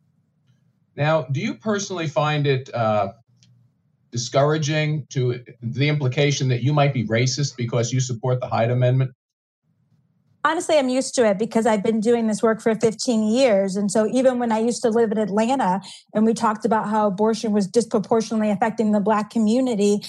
Now, 0.96 1.22
do 1.22 1.40
you 1.40 1.54
personally 1.54 2.06
find 2.06 2.46
it 2.46 2.72
uh, 2.74 3.12
discouraging 4.10 5.06
to 5.10 5.42
the 5.62 5.88
implication 5.88 6.48
that 6.48 6.62
you 6.62 6.72
might 6.72 6.92
be 6.92 7.06
racist 7.06 7.56
because 7.56 7.92
you 7.92 8.00
support 8.00 8.40
the 8.40 8.48
Hyde 8.48 8.70
Amendment? 8.70 9.12
honestly, 10.44 10.76
I'm 10.76 10.88
used 10.88 11.14
to 11.14 11.26
it 11.26 11.38
because 11.38 11.66
I've 11.66 11.82
been 11.82 12.00
doing 12.00 12.26
this 12.26 12.42
work 12.42 12.60
for 12.60 12.74
15 12.74 13.22
years. 13.22 13.76
And 13.76 13.90
so 13.90 14.06
even 14.08 14.38
when 14.38 14.52
I 14.52 14.58
used 14.58 14.82
to 14.82 14.90
live 14.90 15.12
in 15.12 15.18
Atlanta 15.18 15.80
and 16.14 16.24
we 16.24 16.34
talked 16.34 16.64
about 16.64 16.88
how 16.88 17.06
abortion 17.06 17.52
was 17.52 17.66
disproportionately 17.66 18.50
affecting 18.50 18.92
the 18.92 19.00
Black 19.00 19.30
community, 19.30 20.02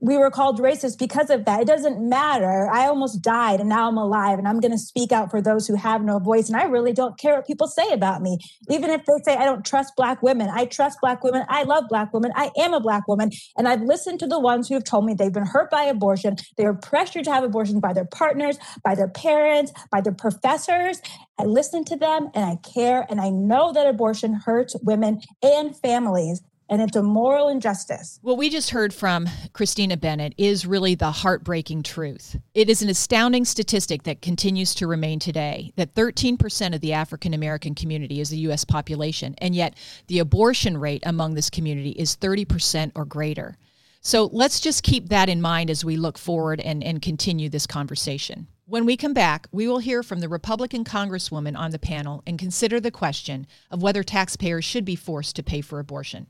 we 0.00 0.16
were 0.16 0.30
called 0.30 0.60
racist 0.60 0.98
because 0.98 1.30
of 1.30 1.44
that. 1.44 1.62
It 1.62 1.66
doesn't 1.66 2.00
matter. 2.00 2.68
I 2.70 2.86
almost 2.86 3.20
died 3.20 3.60
and 3.60 3.68
now 3.68 3.88
I'm 3.88 3.98
alive 3.98 4.38
and 4.38 4.46
I'm 4.46 4.60
going 4.60 4.72
to 4.72 4.78
speak 4.78 5.12
out 5.12 5.30
for 5.30 5.42
those 5.42 5.66
who 5.66 5.74
have 5.74 6.02
no 6.02 6.18
voice. 6.18 6.48
And 6.48 6.56
I 6.56 6.64
really 6.64 6.92
don't 6.92 7.18
care 7.18 7.34
what 7.34 7.46
people 7.46 7.66
say 7.66 7.92
about 7.92 8.22
me. 8.22 8.38
Even 8.70 8.90
if 8.90 9.04
they 9.04 9.14
say 9.24 9.36
I 9.36 9.44
don't 9.44 9.64
trust 9.64 9.94
Black 9.96 10.22
women, 10.22 10.48
I 10.52 10.66
trust 10.66 11.00
Black 11.00 11.24
women. 11.24 11.44
I 11.48 11.64
love 11.64 11.84
Black 11.88 12.12
women. 12.12 12.32
I 12.36 12.50
am 12.58 12.74
a 12.74 12.80
Black 12.80 13.08
woman. 13.08 13.30
And 13.56 13.66
I've 13.66 13.82
listened 13.82 14.20
to 14.20 14.26
the 14.26 14.38
ones 14.38 14.68
who 14.68 14.74
have 14.74 14.84
told 14.84 15.04
me 15.04 15.14
they've 15.14 15.32
been 15.32 15.46
hurt 15.46 15.70
by 15.70 15.82
abortion. 15.82 16.36
They 16.56 16.64
were 16.64 16.74
pressured 16.74 17.24
to 17.24 17.32
have 17.32 17.44
abortion 17.44 17.80
by 17.80 17.92
their 17.92 18.06
partners, 18.06 18.58
by 18.84 18.94
their 18.94 19.08
parents, 19.08 19.72
by 19.90 20.00
their 20.00 20.14
professors. 20.14 21.02
I 21.38 21.44
listen 21.44 21.84
to 21.86 21.96
them 21.96 22.28
and 22.34 22.44
I 22.44 22.56
care. 22.56 23.06
And 23.08 23.20
I 23.20 23.30
know 23.30 23.72
that 23.72 23.86
abortion 23.86 24.34
hurts 24.34 24.76
women 24.82 25.20
and 25.42 25.76
families 25.76 26.42
and 26.68 26.82
it's 26.82 26.96
a 26.96 27.02
moral 27.02 27.48
injustice. 27.48 28.18
What 28.22 28.38
we 28.38 28.50
just 28.50 28.70
heard 28.70 28.92
from 28.92 29.28
Christina 29.52 29.96
Bennett 29.96 30.34
is 30.36 30.66
really 30.66 30.94
the 30.94 31.10
heartbreaking 31.10 31.82
truth. 31.82 32.36
It 32.54 32.68
is 32.68 32.82
an 32.82 32.88
astounding 32.88 33.44
statistic 33.44 34.02
that 34.02 34.22
continues 34.22 34.74
to 34.76 34.86
remain 34.86 35.18
today 35.18 35.72
that 35.76 35.94
13% 35.94 36.74
of 36.74 36.80
the 36.80 36.92
African 36.92 37.34
American 37.34 37.74
community 37.74 38.20
is 38.20 38.30
the 38.30 38.38
U.S. 38.38 38.64
population, 38.64 39.34
and 39.38 39.54
yet 39.54 39.76
the 40.08 40.18
abortion 40.18 40.76
rate 40.76 41.02
among 41.06 41.34
this 41.34 41.50
community 41.50 41.90
is 41.90 42.16
30% 42.16 42.92
or 42.94 43.04
greater. 43.04 43.56
So 44.00 44.30
let's 44.32 44.60
just 44.60 44.84
keep 44.84 45.08
that 45.08 45.28
in 45.28 45.40
mind 45.40 45.70
as 45.70 45.84
we 45.84 45.96
look 45.96 46.18
forward 46.18 46.60
and, 46.60 46.84
and 46.84 47.02
continue 47.02 47.48
this 47.48 47.66
conversation. 47.66 48.46
When 48.66 48.84
we 48.84 48.96
come 48.96 49.14
back, 49.14 49.48
we 49.50 49.66
will 49.66 49.78
hear 49.78 50.02
from 50.02 50.20
the 50.20 50.28
Republican 50.28 50.84
Congresswoman 50.84 51.56
on 51.58 51.70
the 51.70 51.78
panel 51.78 52.22
and 52.26 52.38
consider 52.38 52.80
the 52.80 52.90
question 52.90 53.46
of 53.70 53.82
whether 53.82 54.02
taxpayers 54.02 54.64
should 54.64 54.84
be 54.84 54.94
forced 54.94 55.36
to 55.36 55.42
pay 55.42 55.62
for 55.62 55.78
abortion. 55.78 56.26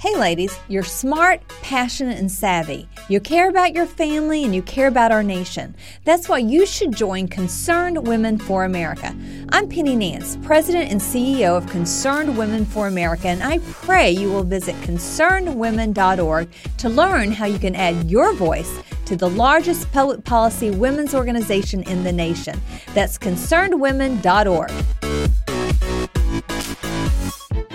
Hey, 0.00 0.14
ladies, 0.14 0.56
you're 0.68 0.84
smart, 0.84 1.40
passionate, 1.60 2.20
and 2.20 2.30
savvy. 2.30 2.88
You 3.08 3.18
care 3.18 3.48
about 3.48 3.74
your 3.74 3.84
family 3.84 4.44
and 4.44 4.54
you 4.54 4.62
care 4.62 4.86
about 4.86 5.10
our 5.10 5.24
nation. 5.24 5.74
That's 6.04 6.28
why 6.28 6.38
you 6.38 6.66
should 6.66 6.94
join 6.94 7.26
Concerned 7.26 8.06
Women 8.06 8.38
for 8.38 8.62
America. 8.62 9.12
I'm 9.48 9.68
Penny 9.68 9.96
Nance, 9.96 10.38
President 10.40 10.92
and 10.92 11.00
CEO 11.00 11.56
of 11.56 11.66
Concerned 11.66 12.38
Women 12.38 12.64
for 12.64 12.86
America, 12.86 13.26
and 13.26 13.42
I 13.42 13.58
pray 13.58 14.12
you 14.12 14.30
will 14.30 14.44
visit 14.44 14.76
concernedwomen.org 14.82 16.48
to 16.76 16.88
learn 16.88 17.32
how 17.32 17.46
you 17.46 17.58
can 17.58 17.74
add 17.74 18.08
your 18.08 18.32
voice 18.34 18.80
to 19.06 19.16
the 19.16 19.28
largest 19.28 19.90
public 19.90 20.22
policy 20.22 20.70
women's 20.70 21.12
organization 21.12 21.82
in 21.82 22.04
the 22.04 22.12
nation. 22.12 22.60
That's 22.94 23.18
concernedwomen.org. 23.18 24.70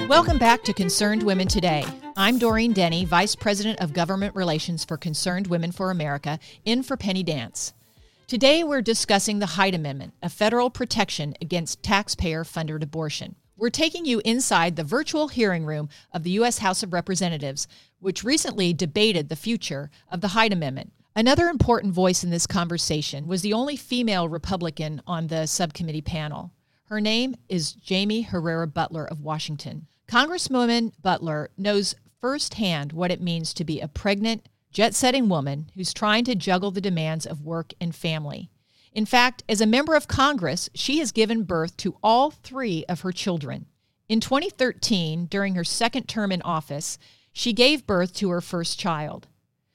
Welcome 0.07 0.37
back 0.37 0.63
to 0.63 0.73
Concerned 0.73 1.23
Women 1.23 1.49
Today. 1.49 1.83
I'm 2.15 2.37
Doreen 2.37 2.73
Denny, 2.73 3.05
Vice 3.05 3.33
President 3.33 3.79
of 3.79 3.91
Government 3.91 4.35
Relations 4.35 4.85
for 4.85 4.97
Concerned 4.97 5.47
Women 5.47 5.71
for 5.71 5.89
America, 5.89 6.37
in 6.63 6.83
for 6.83 6.95
Penny 6.95 7.23
Nance. 7.23 7.73
Today 8.27 8.63
we're 8.63 8.83
discussing 8.83 9.39
the 9.39 9.47
Hyde 9.47 9.73
Amendment, 9.73 10.13
a 10.21 10.29
federal 10.29 10.69
protection 10.69 11.33
against 11.41 11.81
taxpayer 11.81 12.43
funded 12.43 12.83
abortion. 12.83 13.35
We're 13.57 13.71
taking 13.71 14.05
you 14.05 14.21
inside 14.23 14.75
the 14.75 14.83
virtual 14.83 15.29
hearing 15.29 15.65
room 15.65 15.89
of 16.11 16.21
the 16.21 16.29
U.S. 16.31 16.59
House 16.59 16.83
of 16.83 16.93
Representatives, 16.93 17.67
which 17.99 18.23
recently 18.23 18.73
debated 18.73 19.29
the 19.29 19.35
future 19.35 19.89
of 20.11 20.21
the 20.21 20.29
Hyde 20.29 20.53
Amendment. 20.53 20.93
Another 21.15 21.47
important 21.47 21.95
voice 21.95 22.23
in 22.23 22.29
this 22.29 22.45
conversation 22.45 23.25
was 23.25 23.41
the 23.41 23.53
only 23.53 23.75
female 23.75 24.29
Republican 24.29 25.01
on 25.07 25.27
the 25.27 25.47
subcommittee 25.47 26.01
panel. 26.01 26.51
Her 26.85 27.01
name 27.01 27.35
is 27.49 27.75
Jaime 27.89 28.21
Herrera 28.21 28.67
Beutler 28.67 29.07
of 29.07 29.21
Washington. 29.21 29.87
Congresswoman 30.07 30.91
Beutler 31.03 31.47
knows 31.57 31.95
firsthand 32.23 32.93
what 32.93 33.11
it 33.11 33.21
means 33.21 33.53
to 33.53 33.65
be 33.65 33.81
a 33.81 33.87
pregnant, 33.89 34.47
jet 34.71 34.95
setting 34.95 35.27
woman 35.27 35.69
who's 35.75 35.93
trying 35.93 36.23
to 36.23 36.33
juggle 36.33 36.71
the 36.71 36.79
demands 36.79 37.25
of 37.25 37.41
work 37.41 37.73
and 37.81 37.93
family. 37.93 38.49
In 38.93 39.05
fact, 39.05 39.43
as 39.49 39.59
a 39.59 39.65
member 39.65 39.93
of 39.93 40.07
Congress, 40.07 40.69
she 40.73 40.99
has 40.99 41.11
given 41.11 41.43
birth 41.43 41.75
to 41.75 41.97
all 42.01 42.31
three 42.31 42.85
of 42.87 43.01
her 43.01 43.11
children. 43.11 43.65
In 44.07 44.21
2013, 44.21 45.25
during 45.25 45.55
her 45.55 45.65
second 45.65 46.07
term 46.07 46.31
in 46.31 46.41
office, 46.43 46.97
she 47.33 47.51
gave 47.51 47.85
birth 47.85 48.13
to 48.13 48.29
her 48.29 48.39
first 48.39 48.79
child. 48.79 49.27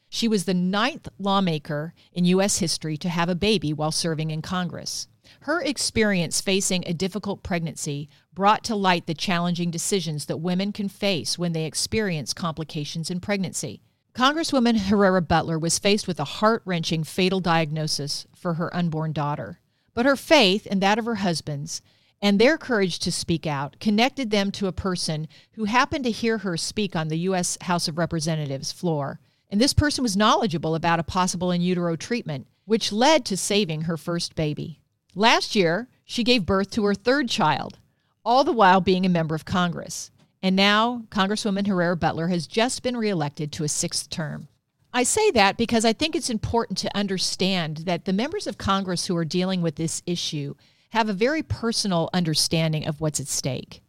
She 0.09 0.27
was 0.27 0.47
the 0.47 0.55
ninth 0.55 1.07
lawmaker 1.19 1.93
in 2.15 2.25
U.S. 2.25 2.61
history 2.61 2.97
to 2.97 3.11
have 3.11 3.29
a 3.29 3.35
baby 3.35 3.75
while 3.75 3.93
serving 3.93 4.31
in 4.31 4.41
Congress. 4.41 5.07
Her 5.41 5.61
experience 5.63 6.41
facing 6.41 6.85
a 6.87 6.93
difficult 6.93 7.43
pregnancy 7.43 8.09
brought 8.35 8.65
to 8.65 8.75
light 8.75 9.07
the 9.07 9.15
challenging 9.15 9.71
decisions 9.71 10.27
that 10.27 10.39
women 10.39 10.73
can 10.73 10.89
face 10.89 11.39
when 11.39 11.53
they 11.53 11.65
experience 11.65 12.35
complications 12.35 13.11
in 13.11 13.21
pregnancy. 13.21 13.83
Congresswoman 14.15 14.77
Herrera 14.77 15.23
Beutler 15.23 15.61
was 15.61 15.79
faced 15.79 16.09
with 16.09 16.19
a 16.19 16.25
heart 16.25 16.63
wrenching 16.65 17.05
fatal 17.05 17.41
diagnosis 17.41 18.27
for 18.35 18.55
her 18.55 18.75
unborn 18.75 19.13
daughter. 19.13 19.61
But 19.95 20.07
her 20.07 20.17
faith 20.17 20.67
and 20.71 20.83
that 20.83 20.99
of 20.99 21.05
her 21.05 21.17
husband's 21.17 21.83
and 22.21 22.39
their 22.39 22.59
courage 22.59 22.99
to 23.01 23.13
speak 23.13 23.47
out 23.47 23.79
connected 23.79 24.31
them 24.31 24.51
to 24.53 24.67
a 24.67 24.73
person 24.73 25.29
who 25.53 25.65
happened 25.65 26.05
to 26.05 26.11
hear 26.11 26.39
her 26.39 26.57
speak 26.57 26.97
on 26.97 27.09
the 27.09 27.19
U.S. 27.21 27.57
House 27.63 27.87
of 27.87 27.97
Representatives 27.97 28.73
floor. 28.73 29.21
And 29.51 29.61
this 29.61 29.73
person 29.73 30.03
was 30.03 30.17
knowledgeable 30.17 30.75
about 30.75 30.99
a 30.99 31.05
possible 31.05 31.51
in 31.53 31.61
utero 31.61 31.97
treatment, 31.97 32.49
which 32.65 32.93
led 32.93 33.25
to 33.27 33.37
saving 33.37 33.83
her 33.83 33.97
first 33.97 34.35
baby. 34.35 34.78
Last 35.15 35.57
year, 35.57 35.89
she 36.05 36.25
gave 36.25 36.47
birth 36.47 36.71
to 36.73 36.85
her 36.85 36.95
third 36.95 37.29
child, 37.29 37.79
all 38.25 38.45
the 38.45 38.53
while 38.53 38.81
being 38.81 39.05
a 39.05 39.11
member 39.11 39.35
of 39.35 39.45
Congress. 39.45 40.11
And 40.43 40.55
now, 40.55 41.05
Congresswoman 41.11 41.67
Herrera 41.67 41.97
Beutler 41.97 42.31
has 42.31 42.47
just 42.47 42.83
been 42.83 42.97
reelected 42.97 43.51
to 43.53 43.65
a 43.65 43.69
sixth 43.69 44.09
term. 44.11 44.49
I 44.93 45.03
say 45.03 45.31
that 45.33 45.57
because 45.57 45.85
I 45.85 45.93
think 45.93 46.15
it's 46.15 46.31
important 46.31 46.79
to 46.79 46.97
understand 46.97 47.79
that 47.79 48.05
the 48.05 48.13
members 48.13 48.47
of 48.47 48.59
Congress 48.59 49.07
who 49.07 49.17
are 49.17 49.25
dealing 49.25 49.61
with 49.61 49.77
this 49.77 50.03
issue 50.07 50.55
have 50.91 51.09
a 51.09 51.15
very 51.15 51.43
personal 51.43 52.09
understanding 52.15 52.87
of 52.87 53.01
what's 53.01 53.21
at 53.21 53.29
stake. 53.29 53.83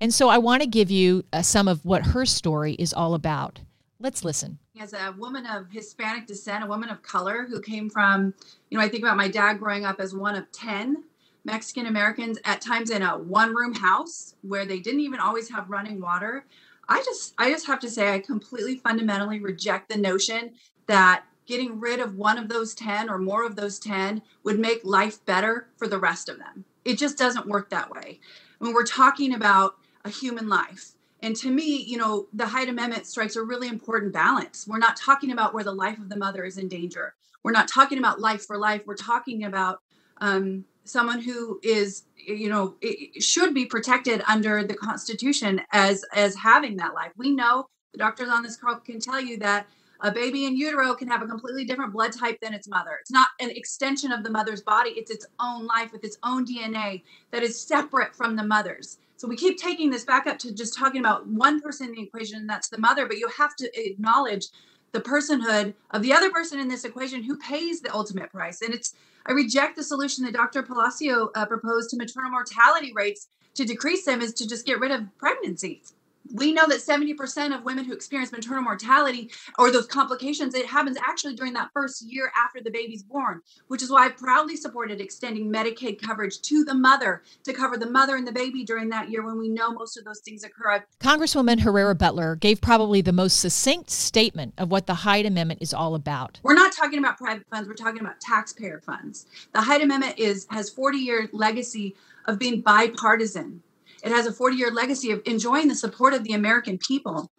And 0.00 0.12
so 0.12 0.28
I 0.28 0.38
want 0.38 0.62
to 0.62 0.68
give 0.68 0.90
you 0.90 1.24
uh, 1.32 1.42
some 1.42 1.68
of 1.68 1.84
what 1.84 2.06
her 2.06 2.26
story 2.26 2.74
is 2.74 2.92
all 2.92 3.14
about. 3.14 3.60
Let's 3.98 4.24
listen. 4.24 4.58
As 4.80 4.94
a 4.94 5.14
woman 5.18 5.44
of 5.44 5.70
Hispanic 5.70 6.26
descent, 6.26 6.64
a 6.64 6.66
woman 6.66 6.88
of 6.88 7.02
color 7.02 7.44
who 7.46 7.60
came 7.60 7.90
from, 7.90 8.32
you 8.70 8.78
know, 8.78 8.82
I 8.82 8.88
think 8.88 9.02
about 9.02 9.18
my 9.18 9.28
dad 9.28 9.58
growing 9.58 9.84
up 9.84 10.00
as 10.00 10.14
one 10.14 10.34
of 10.34 10.50
10 10.52 11.04
Mexican 11.44 11.84
Americans, 11.84 12.38
at 12.46 12.62
times 12.62 12.88
in 12.88 13.02
a 13.02 13.18
one 13.18 13.54
room 13.54 13.74
house 13.74 14.36
where 14.40 14.64
they 14.64 14.80
didn't 14.80 15.00
even 15.00 15.20
always 15.20 15.50
have 15.50 15.68
running 15.68 16.00
water. 16.00 16.46
I 16.88 17.02
just, 17.02 17.34
I 17.36 17.50
just 17.50 17.66
have 17.66 17.78
to 17.80 17.90
say, 17.90 18.14
I 18.14 18.20
completely 18.20 18.76
fundamentally 18.76 19.38
reject 19.38 19.90
the 19.90 19.98
notion 19.98 20.52
that 20.86 21.24
getting 21.44 21.78
rid 21.78 22.00
of 22.00 22.16
one 22.16 22.38
of 22.38 22.48
those 22.48 22.74
10 22.74 23.10
or 23.10 23.18
more 23.18 23.44
of 23.44 23.56
those 23.56 23.78
10 23.78 24.22
would 24.44 24.58
make 24.58 24.80
life 24.82 25.22
better 25.26 25.68
for 25.76 25.88
the 25.88 25.98
rest 25.98 26.30
of 26.30 26.38
them. 26.38 26.64
It 26.86 26.96
just 26.96 27.18
doesn't 27.18 27.46
work 27.46 27.68
that 27.68 27.90
way. 27.90 28.18
When 28.60 28.72
we're 28.72 28.86
talking 28.86 29.34
about 29.34 29.74
a 30.06 30.08
human 30.08 30.48
life, 30.48 30.92
and 31.22 31.36
to 31.36 31.50
me, 31.50 31.76
you 31.76 31.96
know, 31.96 32.26
the 32.32 32.46
Hyde 32.46 32.68
Amendment 32.68 33.06
strikes 33.06 33.36
a 33.36 33.42
really 33.42 33.68
important 33.68 34.12
balance. 34.12 34.66
We're 34.66 34.78
not 34.78 34.96
talking 34.96 35.32
about 35.32 35.52
where 35.52 35.64
the 35.64 35.72
life 35.72 35.98
of 35.98 36.08
the 36.08 36.16
mother 36.16 36.44
is 36.44 36.58
in 36.58 36.68
danger. 36.68 37.14
We're 37.42 37.52
not 37.52 37.68
talking 37.68 37.98
about 37.98 38.20
life 38.20 38.46
for 38.46 38.56
life. 38.56 38.82
We're 38.86 38.96
talking 38.96 39.44
about 39.44 39.80
um, 40.18 40.64
someone 40.84 41.20
who 41.20 41.60
is, 41.62 42.04
you 42.16 42.48
know, 42.48 42.76
should 43.18 43.54
be 43.54 43.66
protected 43.66 44.22
under 44.28 44.64
the 44.64 44.74
Constitution 44.74 45.60
as 45.72 46.04
as 46.14 46.34
having 46.36 46.76
that 46.76 46.94
life. 46.94 47.12
We 47.16 47.30
know 47.30 47.66
the 47.92 47.98
doctors 47.98 48.28
on 48.28 48.42
this 48.42 48.56
call 48.56 48.76
can 48.76 49.00
tell 49.00 49.20
you 49.20 49.38
that 49.38 49.66
a 50.02 50.10
baby 50.10 50.46
in 50.46 50.56
utero 50.56 50.94
can 50.94 51.08
have 51.08 51.22
a 51.22 51.26
completely 51.26 51.64
different 51.64 51.92
blood 51.92 52.12
type 52.12 52.38
than 52.40 52.54
its 52.54 52.68
mother. 52.68 52.98
It's 53.00 53.10
not 53.10 53.28
an 53.38 53.50
extension 53.50 54.12
of 54.12 54.22
the 54.22 54.30
mother's 54.30 54.62
body, 54.62 54.90
it's 54.90 55.10
its 55.10 55.26
own 55.38 55.66
life 55.66 55.92
with 55.92 56.04
its 56.04 56.16
own 56.22 56.46
DNA 56.46 57.02
that 57.30 57.42
is 57.42 57.60
separate 57.60 58.14
from 58.14 58.36
the 58.36 58.44
mother's. 58.44 58.98
So 59.20 59.28
we 59.28 59.36
keep 59.36 59.58
taking 59.58 59.90
this 59.90 60.04
back 60.04 60.26
up 60.26 60.38
to 60.38 60.50
just 60.50 60.74
talking 60.74 60.98
about 60.98 61.26
one 61.26 61.60
person 61.60 61.88
in 61.88 61.92
the 61.92 62.00
equation, 62.00 62.38
and 62.38 62.48
that's 62.48 62.70
the 62.70 62.78
mother, 62.78 63.04
but 63.04 63.18
you 63.18 63.28
have 63.28 63.54
to 63.56 63.70
acknowledge 63.78 64.46
the 64.92 65.00
personhood 65.02 65.74
of 65.90 66.00
the 66.00 66.10
other 66.10 66.30
person 66.30 66.58
in 66.58 66.68
this 66.68 66.86
equation 66.86 67.22
who 67.22 67.36
pays 67.36 67.82
the 67.82 67.94
ultimate 67.94 68.32
price. 68.32 68.62
And 68.62 68.72
it's, 68.72 68.94
I 69.26 69.32
reject 69.32 69.76
the 69.76 69.84
solution 69.84 70.24
that 70.24 70.32
Dr. 70.32 70.62
Palacio 70.62 71.28
uh, 71.34 71.44
proposed 71.44 71.90
to 71.90 71.98
maternal 71.98 72.30
mortality 72.30 72.94
rates 72.94 73.28
to 73.56 73.66
decrease 73.66 74.06
them 74.06 74.22
is 74.22 74.32
to 74.32 74.48
just 74.48 74.64
get 74.64 74.80
rid 74.80 74.90
of 74.90 75.02
pregnancies 75.18 75.92
we 76.32 76.52
know 76.52 76.66
that 76.68 76.78
70% 76.78 77.54
of 77.54 77.64
women 77.64 77.84
who 77.84 77.92
experience 77.92 78.32
maternal 78.32 78.62
mortality 78.62 79.30
or 79.58 79.70
those 79.70 79.86
complications 79.86 80.54
it 80.54 80.66
happens 80.66 80.96
actually 80.98 81.34
during 81.34 81.52
that 81.54 81.70
first 81.72 82.02
year 82.02 82.32
after 82.36 82.60
the 82.60 82.70
baby's 82.70 83.02
born 83.02 83.40
which 83.68 83.82
is 83.82 83.90
why 83.90 84.06
i 84.06 84.08
proudly 84.08 84.56
supported 84.56 85.00
extending 85.00 85.52
medicaid 85.52 86.00
coverage 86.00 86.40
to 86.40 86.64
the 86.64 86.74
mother 86.74 87.22
to 87.44 87.52
cover 87.52 87.76
the 87.76 87.90
mother 87.90 88.16
and 88.16 88.26
the 88.26 88.32
baby 88.32 88.64
during 88.64 88.88
that 88.90 89.10
year 89.10 89.24
when 89.24 89.38
we 89.38 89.48
know 89.48 89.72
most 89.72 89.96
of 89.96 90.04
those 90.04 90.20
things 90.20 90.44
occur. 90.44 90.84
Congresswoman 91.00 91.60
herrera 91.60 91.94
beutler 91.94 92.38
gave 92.38 92.60
probably 92.60 93.00
the 93.00 93.12
most 93.12 93.40
succinct 93.40 93.90
statement 93.90 94.54
of 94.58 94.70
what 94.70 94.86
the 94.86 94.94
hyde 94.94 95.26
amendment 95.26 95.60
is 95.62 95.74
all 95.74 95.94
about. 95.94 96.38
We're 96.42 96.54
not 96.54 96.72
talking 96.72 96.98
about 96.98 97.18
private 97.18 97.46
funds 97.50 97.68
we're 97.68 97.74
talking 97.74 98.00
about 98.00 98.20
taxpayer 98.20 98.80
funds. 98.80 99.26
The 99.52 99.60
hyde 99.60 99.82
amendment 99.82 100.18
is 100.18 100.46
has 100.50 100.70
40 100.70 100.98
year 100.98 101.28
legacy 101.32 101.96
of 102.26 102.38
being 102.38 102.60
bipartisan 102.60 103.62
it 104.02 104.12
has 104.12 104.26
a 104.26 104.32
40 104.32 104.56
year 104.56 104.70
legacy 104.70 105.10
of 105.10 105.22
enjoying 105.26 105.68
the 105.68 105.74
support 105.74 106.14
of 106.14 106.24
the 106.24 106.32
American 106.32 106.78
people. 106.78 107.30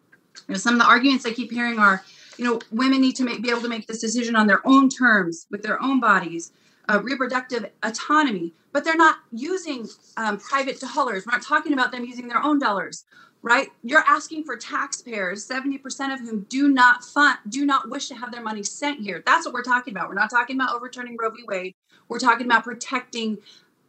You 0.48 0.54
know, 0.54 0.58
some 0.58 0.74
of 0.74 0.80
the 0.80 0.86
arguments 0.86 1.26
I 1.26 1.32
keep 1.32 1.50
hearing 1.50 1.78
are, 1.78 2.02
you 2.36 2.44
know, 2.44 2.60
women 2.70 3.00
need 3.00 3.16
to 3.16 3.24
make, 3.24 3.42
be 3.42 3.50
able 3.50 3.62
to 3.62 3.68
make 3.68 3.86
this 3.86 4.00
decision 4.00 4.36
on 4.36 4.46
their 4.46 4.66
own 4.66 4.88
terms 4.88 5.46
with 5.50 5.62
their 5.62 5.80
own 5.82 6.00
bodies, 6.00 6.52
uh, 6.88 7.00
reproductive 7.02 7.66
autonomy, 7.82 8.52
but 8.72 8.84
they're 8.84 8.96
not 8.96 9.16
using 9.32 9.86
um, 10.16 10.38
private 10.38 10.80
dollars. 10.80 11.26
We're 11.26 11.32
not 11.32 11.42
talking 11.42 11.72
about 11.72 11.92
them 11.92 12.04
using 12.04 12.28
their 12.28 12.42
own 12.42 12.58
dollars, 12.58 13.04
right? 13.42 13.68
You're 13.82 14.04
asking 14.06 14.44
for 14.44 14.56
taxpayers, 14.56 15.46
70% 15.46 16.14
of 16.14 16.20
whom 16.20 16.46
do 16.48 16.68
not 16.68 17.04
fund, 17.04 17.38
do 17.48 17.66
not 17.66 17.90
wish 17.90 18.08
to 18.08 18.14
have 18.14 18.32
their 18.32 18.42
money 18.42 18.62
sent 18.62 19.00
here. 19.00 19.22
That's 19.26 19.44
what 19.44 19.52
we're 19.52 19.62
talking 19.62 19.92
about. 19.92 20.08
We're 20.08 20.14
not 20.14 20.30
talking 20.30 20.56
about 20.56 20.74
overturning 20.74 21.16
Roe 21.20 21.30
v. 21.30 21.42
Wade. 21.46 21.74
We're 22.08 22.18
talking 22.18 22.46
about 22.46 22.64
protecting 22.64 23.38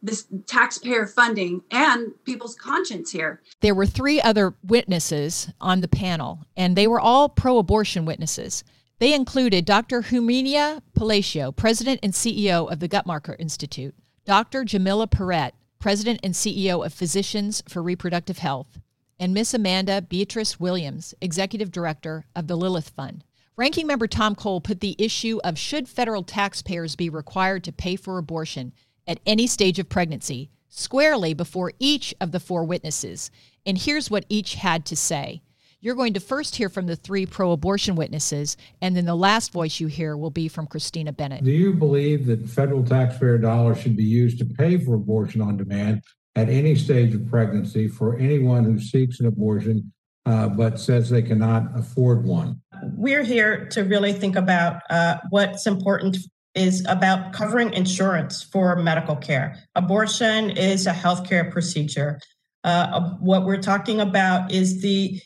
this 0.04 0.26
taxpayer 0.46 1.06
funding 1.06 1.62
and 1.70 2.12
people's 2.24 2.54
conscience 2.54 3.10
here. 3.10 3.40
There 3.60 3.74
were 3.74 3.86
three 3.86 4.20
other 4.20 4.54
witnesses 4.62 5.50
on 5.60 5.80
the 5.80 5.88
panel, 5.88 6.44
and 6.56 6.76
they 6.76 6.86
were 6.86 7.00
all 7.00 7.28
pro 7.28 7.58
abortion 7.58 8.04
witnesses. 8.04 8.62
They 8.98 9.14
included 9.14 9.64
Dr. 9.64 10.02
Herminia 10.02 10.82
Palacio, 10.94 11.52
President 11.52 12.00
and 12.02 12.12
CEO 12.12 12.70
of 12.70 12.80
the 12.80 12.88
Guttmacher 12.88 13.34
Institute, 13.38 13.94
Dr. 14.24 14.64
Jamila 14.64 15.06
Perritt, 15.06 15.54
President 15.78 16.20
and 16.22 16.34
CEO 16.34 16.84
of 16.84 16.92
Physicians 16.92 17.62
for 17.68 17.82
Reproductive 17.82 18.38
Health, 18.38 18.78
and 19.18 19.34
Miss 19.34 19.54
Amanda 19.54 20.02
Beatriz 20.02 20.60
Williams, 20.60 21.14
Executive 21.20 21.70
Director 21.70 22.26
of 22.36 22.46
the 22.46 22.56
Lilith 22.56 22.90
Fund. 22.90 23.24
Ranking 23.56 23.86
Member 23.86 24.08
Tom 24.08 24.34
Cole 24.34 24.60
put 24.60 24.80
the 24.80 24.96
issue 24.98 25.40
of 25.44 25.58
should 25.58 25.88
federal 25.88 26.24
taxpayers 26.24 26.96
be 26.96 27.08
required 27.08 27.62
to 27.64 27.72
pay 27.72 27.94
for 27.94 28.18
abortion 28.18 28.72
at 29.06 29.20
any 29.26 29.46
stage 29.46 29.78
of 29.78 29.88
pregnancy 29.88 30.50
squarely 30.68 31.34
before 31.34 31.72
each 31.78 32.14
of 32.20 32.32
the 32.32 32.40
four 32.40 32.64
witnesses. 32.64 33.30
And 33.64 33.78
here's 33.78 34.10
what 34.10 34.26
each 34.28 34.54
had 34.54 34.84
to 34.86 34.96
say. 34.96 35.40
You're 35.80 35.94
going 35.94 36.14
to 36.14 36.20
first 36.20 36.56
hear 36.56 36.70
from 36.70 36.86
the 36.86 36.96
three 36.96 37.26
pro 37.26 37.52
abortion 37.52 37.94
witnesses, 37.94 38.56
and 38.80 38.96
then 38.96 39.04
the 39.04 39.14
last 39.14 39.52
voice 39.52 39.80
you 39.80 39.86
hear 39.86 40.16
will 40.16 40.30
be 40.30 40.48
from 40.48 40.66
Christina 40.66 41.12
Bennett. 41.12 41.44
Do 41.44 41.50
you 41.50 41.74
believe 41.74 42.24
that 42.26 42.48
federal 42.48 42.82
taxpayer 42.82 43.36
dollars 43.36 43.82
should 43.82 43.96
be 43.96 44.04
used 44.04 44.38
to 44.38 44.46
pay 44.46 44.78
for 44.78 44.94
abortion 44.94 45.42
on 45.42 45.58
demand 45.58 46.02
at 46.36 46.48
any 46.48 46.74
stage 46.74 47.14
of 47.14 47.28
pregnancy 47.28 47.86
for 47.86 48.16
anyone 48.16 48.64
who 48.64 48.80
seeks 48.80 49.20
an 49.20 49.26
abortion 49.26 49.92
uh, 50.26 50.48
but 50.48 50.80
says 50.80 51.10
they 51.10 51.22
cannot 51.22 51.64
afford 51.78 52.24
one? 52.24 52.62
We're 52.94 53.22
here 53.22 53.66
to 53.66 53.82
really 53.82 54.14
think 54.14 54.36
about 54.36 54.80
uh, 54.88 55.18
what's 55.28 55.66
important 55.66 56.16
is 56.54 56.84
about 56.88 57.32
covering 57.32 57.72
insurance 57.72 58.42
for 58.42 58.76
medical 58.76 59.16
care. 59.16 59.58
Abortion 59.74 60.50
is 60.50 60.86
a 60.86 60.92
healthcare 60.92 61.50
procedure. 61.50 62.20
Uh, 62.62 63.10
what 63.20 63.44
we're 63.44 63.60
talking 63.60 64.00
about 64.00 64.50
is 64.52 64.80
the 64.80 65.20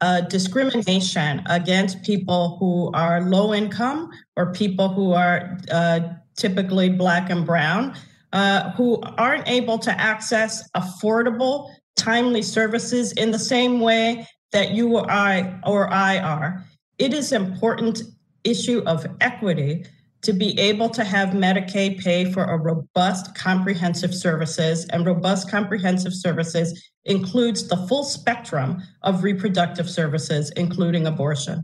uh, 0.00 0.20
discrimination 0.22 1.42
against 1.46 2.02
people 2.02 2.56
who 2.58 2.90
are 2.92 3.22
low 3.22 3.54
income 3.54 4.10
or 4.36 4.52
people 4.52 4.88
who 4.88 5.12
are 5.12 5.56
uh, 5.70 6.00
typically 6.36 6.90
black 6.90 7.30
and 7.30 7.46
brown 7.46 7.96
uh, 8.34 8.70
who 8.72 9.00
aren't 9.16 9.48
able 9.48 9.78
to 9.78 9.98
access 10.00 10.68
affordable, 10.72 11.70
timely 11.96 12.42
services 12.42 13.12
in 13.12 13.30
the 13.30 13.38
same 13.38 13.80
way 13.80 14.26
that 14.50 14.72
you 14.72 14.96
or 14.96 15.08
I 15.10 15.58
or 15.64 15.88
I 15.88 16.18
are. 16.18 16.64
It 16.98 17.14
is 17.14 17.32
an 17.32 17.44
important 17.44 18.02
issue 18.42 18.82
of 18.86 19.06
equity 19.20 19.86
to 20.24 20.32
be 20.32 20.58
able 20.58 20.88
to 20.88 21.04
have 21.04 21.30
Medicaid 21.30 22.02
pay 22.02 22.30
for 22.30 22.44
a 22.44 22.58
robust 22.58 23.34
comprehensive 23.34 24.14
services 24.14 24.86
and 24.86 25.06
robust 25.06 25.50
comprehensive 25.50 26.14
services 26.14 26.90
includes 27.04 27.68
the 27.68 27.76
full 27.88 28.04
spectrum 28.04 28.82
of 29.02 29.22
reproductive 29.22 29.88
services, 29.88 30.50
including 30.56 31.06
abortion. 31.06 31.62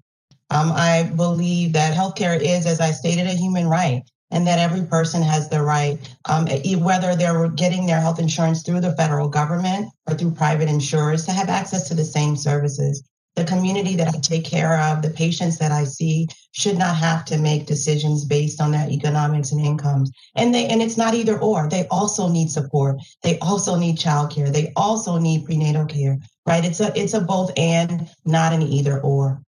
Um, 0.51 0.73
I 0.73 1.11
believe 1.16 1.73
that 1.73 1.96
healthcare 1.96 2.38
is, 2.38 2.66
as 2.66 2.81
I 2.81 2.90
stated, 2.90 3.27
a 3.27 3.33
human 3.33 3.66
right 3.66 4.03
and 4.31 4.46
that 4.46 4.59
every 4.59 4.87
person 4.87 5.23
has 5.23 5.49
the 5.49 5.62
right, 5.62 5.99
um, 6.27 6.46
whether 6.81 7.16
they're 7.16 7.49
getting 7.49 7.87
their 7.87 8.01
health 8.01 8.20
insurance 8.20 8.62
through 8.62 8.81
the 8.81 8.94
federal 8.96 9.29
government 9.29 9.90
or 10.07 10.14
through 10.14 10.33
private 10.33 10.68
insurers, 10.68 11.25
to 11.25 11.33
have 11.33 11.49
access 11.49 11.88
to 11.88 11.94
the 11.94 12.05
same 12.05 12.37
services 12.37 13.03
the 13.40 13.46
community 13.46 13.96
that 13.96 14.09
I 14.09 14.18
take 14.18 14.44
care 14.44 14.79
of, 14.79 15.00
the 15.00 15.09
patients 15.09 15.59
that 15.59 15.72
I 15.72 15.85
see 15.85 16.29
should 16.53 16.76
not 16.76 16.94
have 16.96 17.24
to 17.26 17.38
make 17.38 17.66
decisions 17.66 18.24
based 18.26 18.61
on 18.61 18.70
their 18.70 18.88
economics 18.88 19.50
and 19.50 19.64
incomes. 19.64 20.11
And 20.37 20.55
they 20.55 20.66
and 20.66 20.83
it's 20.83 20.98
not 20.98 21.14
either 21.14 21.38
or. 21.38 21.68
They 21.68 21.87
also 21.90 22.29
need 22.29 22.50
support. 22.50 22.96
They 23.22 23.38
also 23.38 23.76
need 23.76 23.96
childcare. 23.96 24.53
They 24.53 24.72
also 24.76 25.18
need 25.18 25.46
prenatal 25.46 25.87
care. 25.87 26.18
Right? 26.46 26.64
It's 26.64 26.81
a 26.81 26.92
it's 26.94 27.14
a 27.14 27.20
both 27.20 27.50
and, 27.57 28.09
not 28.26 28.53
an 28.53 28.62
either 28.62 29.00
or. 29.00 29.40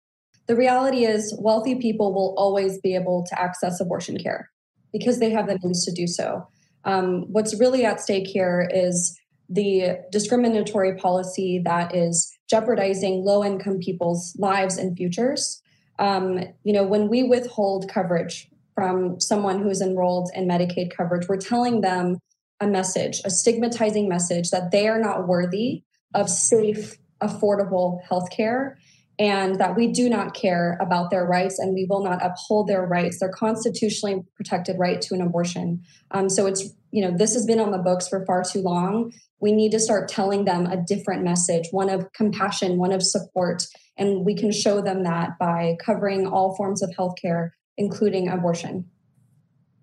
The 0.47 0.57
reality 0.57 1.05
is 1.05 1.35
wealthy 1.39 1.75
people 1.75 2.15
will 2.15 2.35
always 2.39 2.81
be 2.81 2.95
able 2.95 3.27
to 3.29 3.41
access 3.41 3.79
abortion 3.81 4.17
care 4.19 4.51
because 4.93 5.19
they 5.19 5.31
have 5.31 5.47
the 5.47 5.59
means 5.63 5.85
to 5.85 5.93
do 5.93 6.07
so. 6.07 6.47
Um, 6.85 7.27
what's 7.31 7.59
really 7.61 7.85
at 7.85 8.01
stake 8.01 8.27
here 8.27 8.69
is 8.73 9.19
the 9.53 9.99
discriminatory 10.11 10.97
policy 10.97 11.61
that 11.65 11.95
is 11.95 12.37
jeopardizing 12.49 13.25
low 13.25 13.45
income 13.45 13.79
people's 13.79 14.35
lives 14.39 14.79
and 14.79 14.97
futures. 14.97 15.63
Um, 15.99 16.41
you 16.65 16.73
know, 16.73 16.85
when 16.85 17.09
we 17.09 17.23
withhold 17.23 17.89
coverage 17.89 18.49
from 18.75 19.21
someone 19.21 19.63
who's 19.63 19.83
enrolled 19.83 20.31
in 20.35 20.49
Medicaid 20.49 20.97
coverage, 20.97 21.29
we're 21.29 21.37
telling 21.37 21.83
them 21.83 22.19
a 22.61 22.67
message, 22.67 23.21
a 23.25 23.31
stigmatizing 23.31 24.09
message 24.09 24.51
that 24.51 24.71
they 24.71 24.89
are 24.89 25.01
not 25.01 25.29
worthy 25.29 25.83
of 26.15 26.31
safe, 26.31 26.97
affordable 27.23 28.03
health 28.09 28.31
care 28.31 28.79
and 29.19 29.59
that 29.61 29.77
we 29.77 29.89
do 29.89 30.09
not 30.09 30.35
care 30.35 30.79
about 30.81 31.11
their 31.11 31.25
rights 31.25 31.59
and 31.59 31.75
we 31.75 31.87
will 31.89 32.03
not 32.03 32.25
uphold 32.25 32.67
their 32.67 32.85
rights, 32.85 33.21
their 33.21 33.29
constitutionally 33.29 34.23
protected 34.35 34.79
right 34.79 35.01
to 35.03 35.15
an 35.15 35.21
abortion. 35.21 35.83
Um, 36.11 36.29
so 36.29 36.47
it's, 36.47 36.75
you 36.93 37.03
know, 37.03 37.17
this 37.17 37.35
has 37.35 37.45
been 37.45 37.59
on 37.59 37.73
the 37.73 37.79
books 37.79 38.07
for 38.07 38.25
far 38.25 38.45
too 38.45 38.61
long. 38.61 39.13
We 39.41 39.53
need 39.53 39.73
to 39.73 39.81
start 39.81 40.09
telling 40.09 40.45
them 40.45 40.67
a 40.67 40.77
different 40.77 41.25
message, 41.25 41.69
one 41.73 41.89
of 41.89 42.13
compassion, 42.13 42.79
one 42.79 42.93
of 42.93 43.03
support. 43.03 43.67
And 43.97 44.25
we 44.25 44.37
can 44.37 44.53
show 44.53 44.81
them 44.81 45.03
that 45.03 45.39
by 45.41 45.77
covering 45.85 46.27
all 46.27 46.55
forms 46.55 46.83
of 46.83 46.91
healthcare, 46.91 47.51
including 47.77 48.29
abortion. 48.29 48.89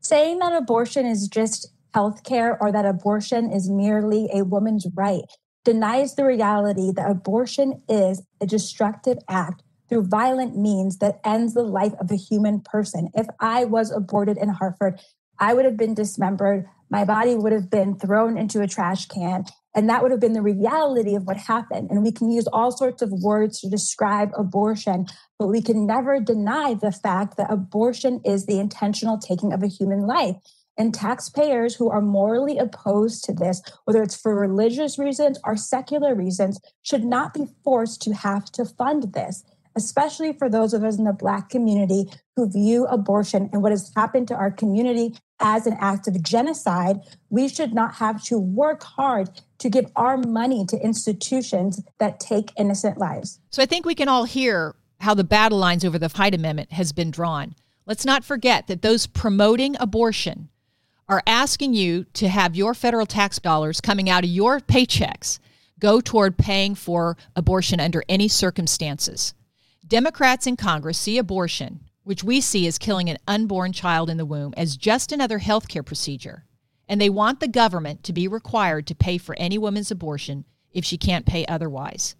Saying 0.01 0.39
that 0.39 0.53
abortion 0.53 1.05
is 1.05 1.27
just 1.27 1.73
healthcare 1.93 2.55
or 2.61 2.71
that 2.71 2.85
abortion 2.85 3.51
is 3.51 3.69
merely 3.69 4.29
a 4.33 4.45
woman's 4.45 4.87
right 4.95 5.25
denies 5.65 6.15
the 6.15 6.25
reality 6.25 6.91
that 6.91 7.09
abortion 7.09 7.81
is 7.87 8.23
a 8.41 8.45
destructive 8.45 9.17
act 9.27 9.61
through 9.87 10.03
violent 10.03 10.57
means 10.57 10.97
that 10.99 11.19
ends 11.23 11.53
the 11.53 11.63
life 11.63 11.93
of 11.99 12.11
a 12.11 12.15
human 12.15 12.61
person. 12.61 13.09
If 13.13 13.27
I 13.39 13.65
was 13.65 13.91
aborted 13.91 14.37
in 14.37 14.49
Hartford, 14.49 14.99
I 15.39 15.53
would 15.53 15.65
have 15.65 15.77
been 15.77 15.93
dismembered. 15.93 16.67
My 16.89 17.05
body 17.05 17.35
would 17.35 17.51
have 17.51 17.69
been 17.69 17.97
thrown 17.97 18.37
into 18.37 18.61
a 18.61 18.67
trash 18.67 19.07
can. 19.07 19.45
And 19.75 19.87
that 19.89 20.01
would 20.01 20.11
have 20.11 20.19
been 20.19 20.33
the 20.33 20.41
reality 20.41 21.15
of 21.15 21.27
what 21.27 21.37
happened. 21.37 21.91
And 21.91 22.03
we 22.03 22.11
can 22.11 22.31
use 22.31 22.47
all 22.47 22.71
sorts 22.71 23.01
of 23.01 23.11
words 23.11 23.61
to 23.61 23.69
describe 23.69 24.31
abortion, 24.35 25.05
but 25.37 25.47
we 25.47 25.61
can 25.61 25.85
never 25.85 26.19
deny 26.19 26.73
the 26.73 26.91
fact 26.91 27.37
that 27.37 27.51
abortion 27.51 28.19
is 28.25 28.45
the 28.45 28.59
intentional 28.59 29.19
taking 29.19 29.53
of 29.53 29.61
a 29.61 29.67
human 29.67 30.07
life. 30.07 30.35
And 30.75 30.93
taxpayers 30.93 31.75
who 31.75 31.89
are 31.89 32.01
morally 32.01 32.57
opposed 32.57 33.25
to 33.25 33.33
this, 33.33 33.61
whether 33.83 34.01
it's 34.01 34.19
for 34.19 34.33
religious 34.33 34.97
reasons 34.97 35.37
or 35.43 35.57
secular 35.57 36.15
reasons, 36.15 36.59
should 36.81 37.03
not 37.03 37.33
be 37.33 37.47
forced 37.63 38.01
to 38.03 38.13
have 38.13 38.45
to 38.53 38.65
fund 38.65 39.13
this, 39.13 39.43
especially 39.75 40.33
for 40.33 40.49
those 40.49 40.73
of 40.73 40.83
us 40.83 40.97
in 40.97 41.03
the 41.03 41.13
Black 41.13 41.49
community 41.49 42.05
who 42.35 42.49
view 42.49 42.85
abortion 42.85 43.49
and 43.51 43.61
what 43.61 43.73
has 43.73 43.91
happened 43.95 44.29
to 44.29 44.35
our 44.35 44.51
community 44.51 45.15
as 45.39 45.67
an 45.67 45.77
act 45.79 46.07
of 46.07 46.21
genocide, 46.21 46.99
we 47.29 47.47
should 47.47 47.73
not 47.73 47.95
have 47.95 48.23
to 48.25 48.37
work 48.37 48.83
hard 48.83 49.29
to 49.59 49.69
give 49.69 49.85
our 49.95 50.17
money 50.17 50.65
to 50.65 50.77
institutions 50.77 51.81
that 51.99 52.19
take 52.19 52.51
innocent 52.57 52.97
lives. 52.97 53.39
So 53.49 53.61
I 53.61 53.65
think 53.65 53.85
we 53.85 53.95
can 53.95 54.07
all 54.07 54.25
hear 54.25 54.75
how 54.99 55.13
the 55.13 55.23
battle 55.23 55.57
lines 55.57 55.85
over 55.85 55.97
the 55.97 56.09
Hyde 56.09 56.35
Amendment 56.35 56.71
has 56.73 56.91
been 56.91 57.11
drawn. 57.11 57.55
Let's 57.85 58.05
not 58.05 58.23
forget 58.23 58.67
that 58.67 58.81
those 58.81 59.07
promoting 59.07 59.75
abortion 59.79 60.49
are 61.07 61.23
asking 61.25 61.73
you 61.73 62.05
to 62.13 62.29
have 62.29 62.55
your 62.55 62.73
federal 62.73 63.05
tax 63.05 63.39
dollars 63.39 63.81
coming 63.81 64.09
out 64.09 64.23
of 64.23 64.29
your 64.29 64.59
paychecks 64.59 65.39
go 65.79 66.01
toward 66.01 66.37
paying 66.37 66.75
for 66.75 67.17
abortion 67.35 67.79
under 67.79 68.03
any 68.07 68.27
circumstances. 68.27 69.33
Democrats 69.87 70.45
in 70.45 70.55
Congress 70.55 70.99
see 70.99 71.17
abortion, 71.17 71.79
which 72.09 72.23
we 72.23 72.41
see 72.41 72.65
as 72.65 72.79
killing 72.79 73.07
an 73.07 73.19
unborn 73.27 73.71
child 73.71 74.09
in 74.09 74.17
the 74.17 74.25
womb, 74.25 74.51
as 74.57 74.77
just 74.77 75.11
another 75.11 75.37
health 75.37 75.67
care 75.67 75.83
procedure. 75.83 76.43
And 76.87 76.99
they 76.99 77.07
want 77.07 77.39
the 77.39 77.47
government 77.47 78.03
to 78.05 78.13
be 78.13 78.27
required 78.27 78.87
to 78.87 78.95
pay 78.95 79.19
for 79.19 79.35
any 79.37 79.59
woman's 79.59 79.91
abortion 79.91 80.45
if 80.71 80.83
she 80.83 80.97
can't 80.97 81.27
pay 81.27 81.45
otherwise. 81.45 82.15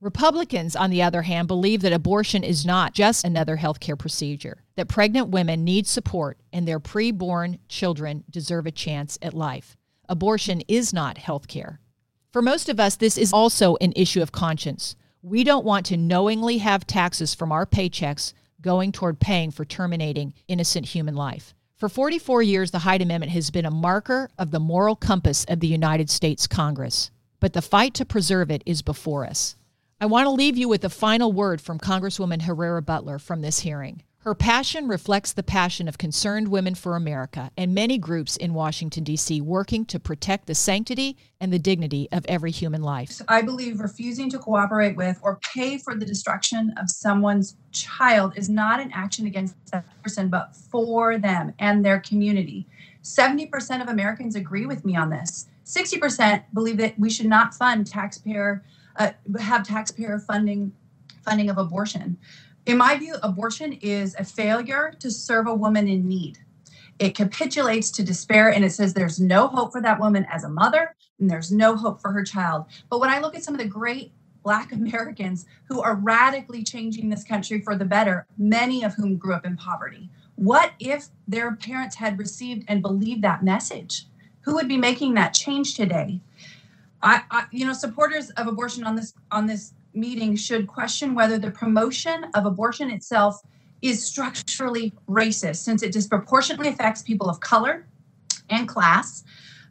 Republicans, 0.00 0.74
on 0.74 0.90
the 0.90 1.04
other 1.04 1.22
hand, 1.22 1.46
believe 1.46 1.82
that 1.82 1.92
abortion 1.92 2.42
is 2.42 2.66
not 2.66 2.94
just 2.94 3.24
another 3.24 3.58
healthcare 3.58 3.96
procedure, 3.96 4.64
that 4.74 4.88
pregnant 4.88 5.28
women 5.28 5.62
need 5.62 5.86
support 5.86 6.36
and 6.52 6.66
their 6.66 6.80
preborn 6.80 7.60
children 7.68 8.24
deserve 8.28 8.66
a 8.66 8.72
chance 8.72 9.20
at 9.22 9.34
life. 9.34 9.76
Abortion 10.08 10.62
is 10.66 10.92
not 10.92 11.14
healthcare. 11.14 11.78
For 12.32 12.42
most 12.42 12.68
of 12.68 12.80
us, 12.80 12.96
this 12.96 13.16
is 13.16 13.32
also 13.32 13.76
an 13.80 13.92
issue 13.94 14.20
of 14.20 14.32
conscience. 14.32 14.96
We 15.22 15.44
don't 15.44 15.64
want 15.64 15.86
to 15.86 15.96
knowingly 15.96 16.58
have 16.58 16.88
taxes 16.88 17.34
from 17.36 17.52
our 17.52 17.66
paychecks 17.66 18.32
going 18.60 18.92
toward 18.92 19.20
paying 19.20 19.50
for 19.50 19.64
terminating 19.64 20.34
innocent 20.48 20.86
human 20.86 21.14
life. 21.14 21.54
For 21.76 21.88
44 21.88 22.42
years, 22.42 22.70
the 22.72 22.80
Hyde 22.80 23.02
Amendment 23.02 23.32
has 23.32 23.50
been 23.50 23.64
a 23.64 23.70
marker 23.70 24.30
of 24.36 24.50
the 24.50 24.58
moral 24.58 24.96
compass 24.96 25.44
of 25.44 25.60
the 25.60 25.68
United 25.68 26.10
States 26.10 26.46
Congress. 26.46 27.10
But 27.40 27.52
the 27.52 27.62
fight 27.62 27.94
to 27.94 28.04
preserve 28.04 28.50
it 28.50 28.62
is 28.66 28.82
before 28.82 29.24
us. 29.24 29.56
I 30.00 30.06
want 30.06 30.26
to 30.26 30.30
leave 30.30 30.56
you 30.56 30.68
with 30.68 30.84
a 30.84 30.90
final 30.90 31.32
word 31.32 31.60
from 31.60 31.78
Congresswoman 31.78 32.42
Herrera 32.42 32.82
Beutler 32.82 33.20
from 33.20 33.42
this 33.42 33.60
hearing. 33.60 34.02
Her 34.28 34.34
passion 34.34 34.88
reflects 34.88 35.32
the 35.32 35.42
passion 35.42 35.88
of 35.88 35.96
concerned 35.96 36.48
women 36.48 36.74
for 36.74 36.96
America 36.96 37.50
and 37.56 37.74
many 37.74 37.96
groups 37.96 38.36
in 38.36 38.52
Washington, 38.52 39.02
D.C., 39.02 39.40
working 39.40 39.86
to 39.86 39.98
protect 39.98 40.46
the 40.46 40.54
sanctity 40.54 41.16
and 41.40 41.50
the 41.50 41.58
dignity 41.58 42.08
of 42.12 42.26
every 42.28 42.50
human 42.50 42.82
life. 42.82 43.22
I 43.26 43.40
believe 43.40 43.80
refusing 43.80 44.28
to 44.28 44.38
cooperate 44.38 44.96
with 44.96 45.18
or 45.22 45.36
pay 45.36 45.78
for 45.78 45.94
the 45.94 46.04
destruction 46.04 46.74
of 46.76 46.90
someone's 46.90 47.56
child 47.72 48.34
is 48.36 48.50
not 48.50 48.80
an 48.80 48.92
action 48.92 49.26
against 49.26 49.54
that 49.72 49.86
person, 50.02 50.28
but 50.28 50.54
for 50.54 51.16
them 51.16 51.54
and 51.58 51.82
their 51.82 51.98
community. 51.98 52.66
70% 53.02 53.80
of 53.80 53.88
Americans 53.88 54.36
agree 54.36 54.66
with 54.66 54.84
me 54.84 54.94
on 54.94 55.08
this. 55.08 55.46
60% 55.64 56.42
believe 56.52 56.76
that 56.76 56.98
we 56.98 57.08
should 57.08 57.24
not 57.24 57.54
fund 57.54 57.86
taxpayer 57.86 58.62
uh, 58.96 59.12
have 59.40 59.66
taxpayer 59.66 60.18
funding 60.18 60.72
funding 61.24 61.50
of 61.50 61.58
abortion. 61.58 62.18
In 62.68 62.76
my 62.76 62.98
view, 62.98 63.14
abortion 63.22 63.72
is 63.80 64.14
a 64.18 64.24
failure 64.24 64.92
to 64.98 65.10
serve 65.10 65.46
a 65.46 65.54
woman 65.54 65.88
in 65.88 66.06
need. 66.06 66.40
It 66.98 67.14
capitulates 67.14 67.90
to 67.92 68.04
despair 68.04 68.52
and 68.52 68.62
it 68.62 68.72
says 68.72 68.92
there's 68.92 69.18
no 69.18 69.46
hope 69.46 69.72
for 69.72 69.80
that 69.80 69.98
woman 69.98 70.26
as 70.30 70.44
a 70.44 70.50
mother 70.50 70.94
and 71.18 71.30
there's 71.30 71.50
no 71.50 71.76
hope 71.76 71.98
for 71.98 72.12
her 72.12 72.22
child. 72.22 72.66
But 72.90 73.00
when 73.00 73.08
I 73.08 73.20
look 73.20 73.34
at 73.34 73.42
some 73.42 73.54
of 73.54 73.60
the 73.60 73.66
great 73.66 74.12
Black 74.42 74.72
Americans 74.74 75.46
who 75.64 75.80
are 75.80 75.94
radically 75.94 76.62
changing 76.62 77.08
this 77.08 77.24
country 77.24 77.62
for 77.62 77.74
the 77.74 77.86
better, 77.86 78.26
many 78.36 78.84
of 78.84 78.92
whom 78.92 79.16
grew 79.16 79.32
up 79.32 79.46
in 79.46 79.56
poverty, 79.56 80.10
what 80.34 80.72
if 80.78 81.06
their 81.26 81.56
parents 81.56 81.96
had 81.96 82.18
received 82.18 82.66
and 82.68 82.82
believed 82.82 83.22
that 83.22 83.42
message? 83.42 84.04
Who 84.42 84.52
would 84.56 84.68
be 84.68 84.76
making 84.76 85.14
that 85.14 85.32
change 85.32 85.74
today? 85.74 86.20
I, 87.02 87.22
I, 87.30 87.46
you 87.50 87.64
know, 87.64 87.72
supporters 87.72 88.28
of 88.30 88.46
abortion 88.46 88.84
on 88.84 88.94
this 88.94 89.14
on 89.30 89.46
this 89.46 89.72
meeting 89.98 90.36
should 90.36 90.66
question 90.66 91.14
whether 91.14 91.38
the 91.38 91.50
promotion 91.50 92.26
of 92.34 92.46
abortion 92.46 92.90
itself 92.90 93.42
is 93.82 94.04
structurally 94.04 94.92
racist, 95.08 95.56
since 95.56 95.82
it 95.82 95.92
disproportionately 95.92 96.68
affects 96.68 97.02
people 97.02 97.28
of 97.28 97.40
color 97.40 97.86
and 98.50 98.68
class, 98.68 99.24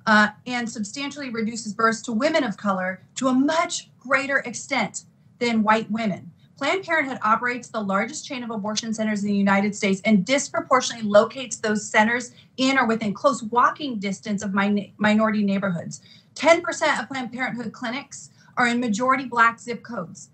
uh, 0.06 0.30
and 0.46 0.70
substantially 0.70 1.30
reduces 1.30 1.74
births 1.74 2.02
to 2.02 2.13
women 2.13 2.44
of 2.44 2.56
color 2.56 3.02
to 3.16 3.28
a 3.28 3.34
much 3.34 3.90
greater 4.00 4.38
extent 4.40 5.04
than 5.40 5.63
white 5.63 5.90
women. 5.92 6.32
Planned 6.58 6.86
Parenthood 6.86 7.20
operates 7.24 7.68
the 7.68 7.80
largest 7.80 8.26
chain 8.26 8.44
of 8.44 8.50
abortion 8.50 8.92
centers 8.92 9.24
in 9.24 9.30
the 9.30 9.36
United 9.36 9.76
States 9.76 10.02
and 10.06 10.26
disproportionately 10.26 11.08
locates 11.08 11.58
those 11.58 11.88
centers 11.88 12.32
in 12.58 12.80
or 12.80 12.88
within 12.88 13.13
close 13.13 13.44
walking 13.44 14.00
distance 14.00 14.42
of 14.42 14.56
min- 14.56 14.92
minority 14.98 15.44
neighborhoods. 15.44 16.02
10% 16.34 17.00
of 17.00 17.08
Planned 17.08 17.32
Parenthood 17.32 17.74
clinics 17.74 18.32
are 18.58 18.67
in 18.67 18.80
majority 18.80 19.26
black 19.26 19.60
zip 19.60 19.84
codes. 19.84 20.30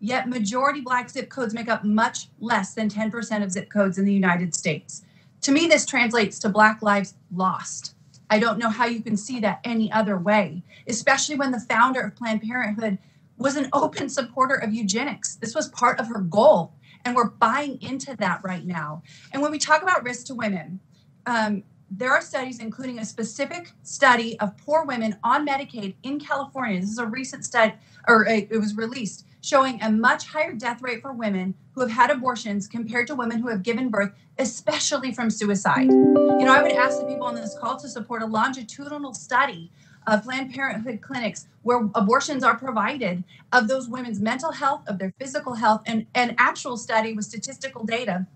Yet, 0.00 0.28
majority 0.28 0.80
black 0.80 1.08
zip 1.08 1.30
codes 1.30 1.54
make 1.54 1.68
up 1.68 1.84
much 1.84 2.28
less 2.40 2.74
than 2.74 2.88
10% 2.88 3.42
of 3.42 3.52
zip 3.52 3.70
codes 3.70 3.98
in 3.98 4.04
the 4.04 4.12
United 4.12 4.54
States. 4.54 5.04
To 5.42 5.52
me, 5.52 5.66
this 5.66 5.86
translates 5.86 6.38
to 6.40 6.48
Black 6.48 6.82
lives 6.82 7.14
lost. 7.32 7.94
I 8.28 8.38
don't 8.38 8.58
know 8.58 8.68
how 8.68 8.86
you 8.86 9.00
can 9.00 9.16
see 9.16 9.38
that 9.40 9.60
any 9.62 9.90
other 9.92 10.18
way, 10.18 10.64
especially 10.88 11.36
when 11.36 11.52
the 11.52 11.60
founder 11.60 12.00
of 12.00 12.16
Planned 12.16 12.42
Parenthood 12.42 12.98
was 13.38 13.56
an 13.56 13.68
open 13.72 14.08
supporter 14.08 14.56
of 14.56 14.72
eugenics. 14.72 15.36
This 15.36 15.54
was 15.54 15.68
part 15.68 16.00
of 16.00 16.08
her 16.08 16.20
goal, 16.20 16.72
and 17.04 17.14
we're 17.14 17.30
buying 17.30 17.80
into 17.80 18.16
that 18.16 18.40
right 18.42 18.64
now. 18.64 19.02
And 19.32 19.40
when 19.40 19.52
we 19.52 19.58
talk 19.58 19.82
about 19.82 20.02
risk 20.02 20.26
to 20.26 20.34
women, 20.34 20.80
um, 21.26 21.62
there 21.90 22.10
are 22.10 22.20
studies, 22.20 22.58
including 22.58 22.98
a 22.98 23.04
specific 23.04 23.70
study 23.82 24.38
of 24.40 24.56
poor 24.58 24.84
women 24.84 25.16
on 25.22 25.46
Medicaid 25.46 25.94
in 26.02 26.18
California. 26.18 26.80
This 26.80 26.90
is 26.90 26.98
a 26.98 27.06
recent 27.06 27.44
study, 27.44 27.74
or 28.08 28.26
it 28.26 28.50
was 28.50 28.76
released, 28.76 29.26
showing 29.40 29.80
a 29.80 29.90
much 29.90 30.26
higher 30.26 30.52
death 30.52 30.82
rate 30.82 31.00
for 31.00 31.12
women 31.12 31.54
who 31.72 31.80
have 31.80 31.90
had 31.90 32.10
abortions 32.10 32.66
compared 32.66 33.06
to 33.06 33.14
women 33.14 33.38
who 33.38 33.48
have 33.48 33.62
given 33.62 33.88
birth, 33.88 34.12
especially 34.38 35.12
from 35.12 35.30
suicide. 35.30 35.86
You 35.86 36.44
know, 36.44 36.52
I 36.52 36.62
would 36.62 36.72
ask 36.72 36.98
the 36.98 37.06
people 37.06 37.26
on 37.26 37.36
this 37.36 37.56
call 37.58 37.76
to 37.76 37.88
support 37.88 38.22
a 38.22 38.26
longitudinal 38.26 39.14
study 39.14 39.70
of 40.06 40.24
Planned 40.24 40.52
Parenthood 40.52 41.00
clinics 41.00 41.46
where 41.62 41.88
abortions 41.94 42.44
are 42.44 42.56
provided 42.56 43.24
of 43.52 43.68
those 43.68 43.88
women's 43.88 44.20
mental 44.20 44.52
health, 44.52 44.82
of 44.88 44.98
their 44.98 45.12
physical 45.18 45.54
health, 45.54 45.82
and 45.86 46.06
an 46.14 46.34
actual 46.38 46.76
study 46.76 47.12
with 47.12 47.24
statistical 47.24 47.84
data 47.84 48.26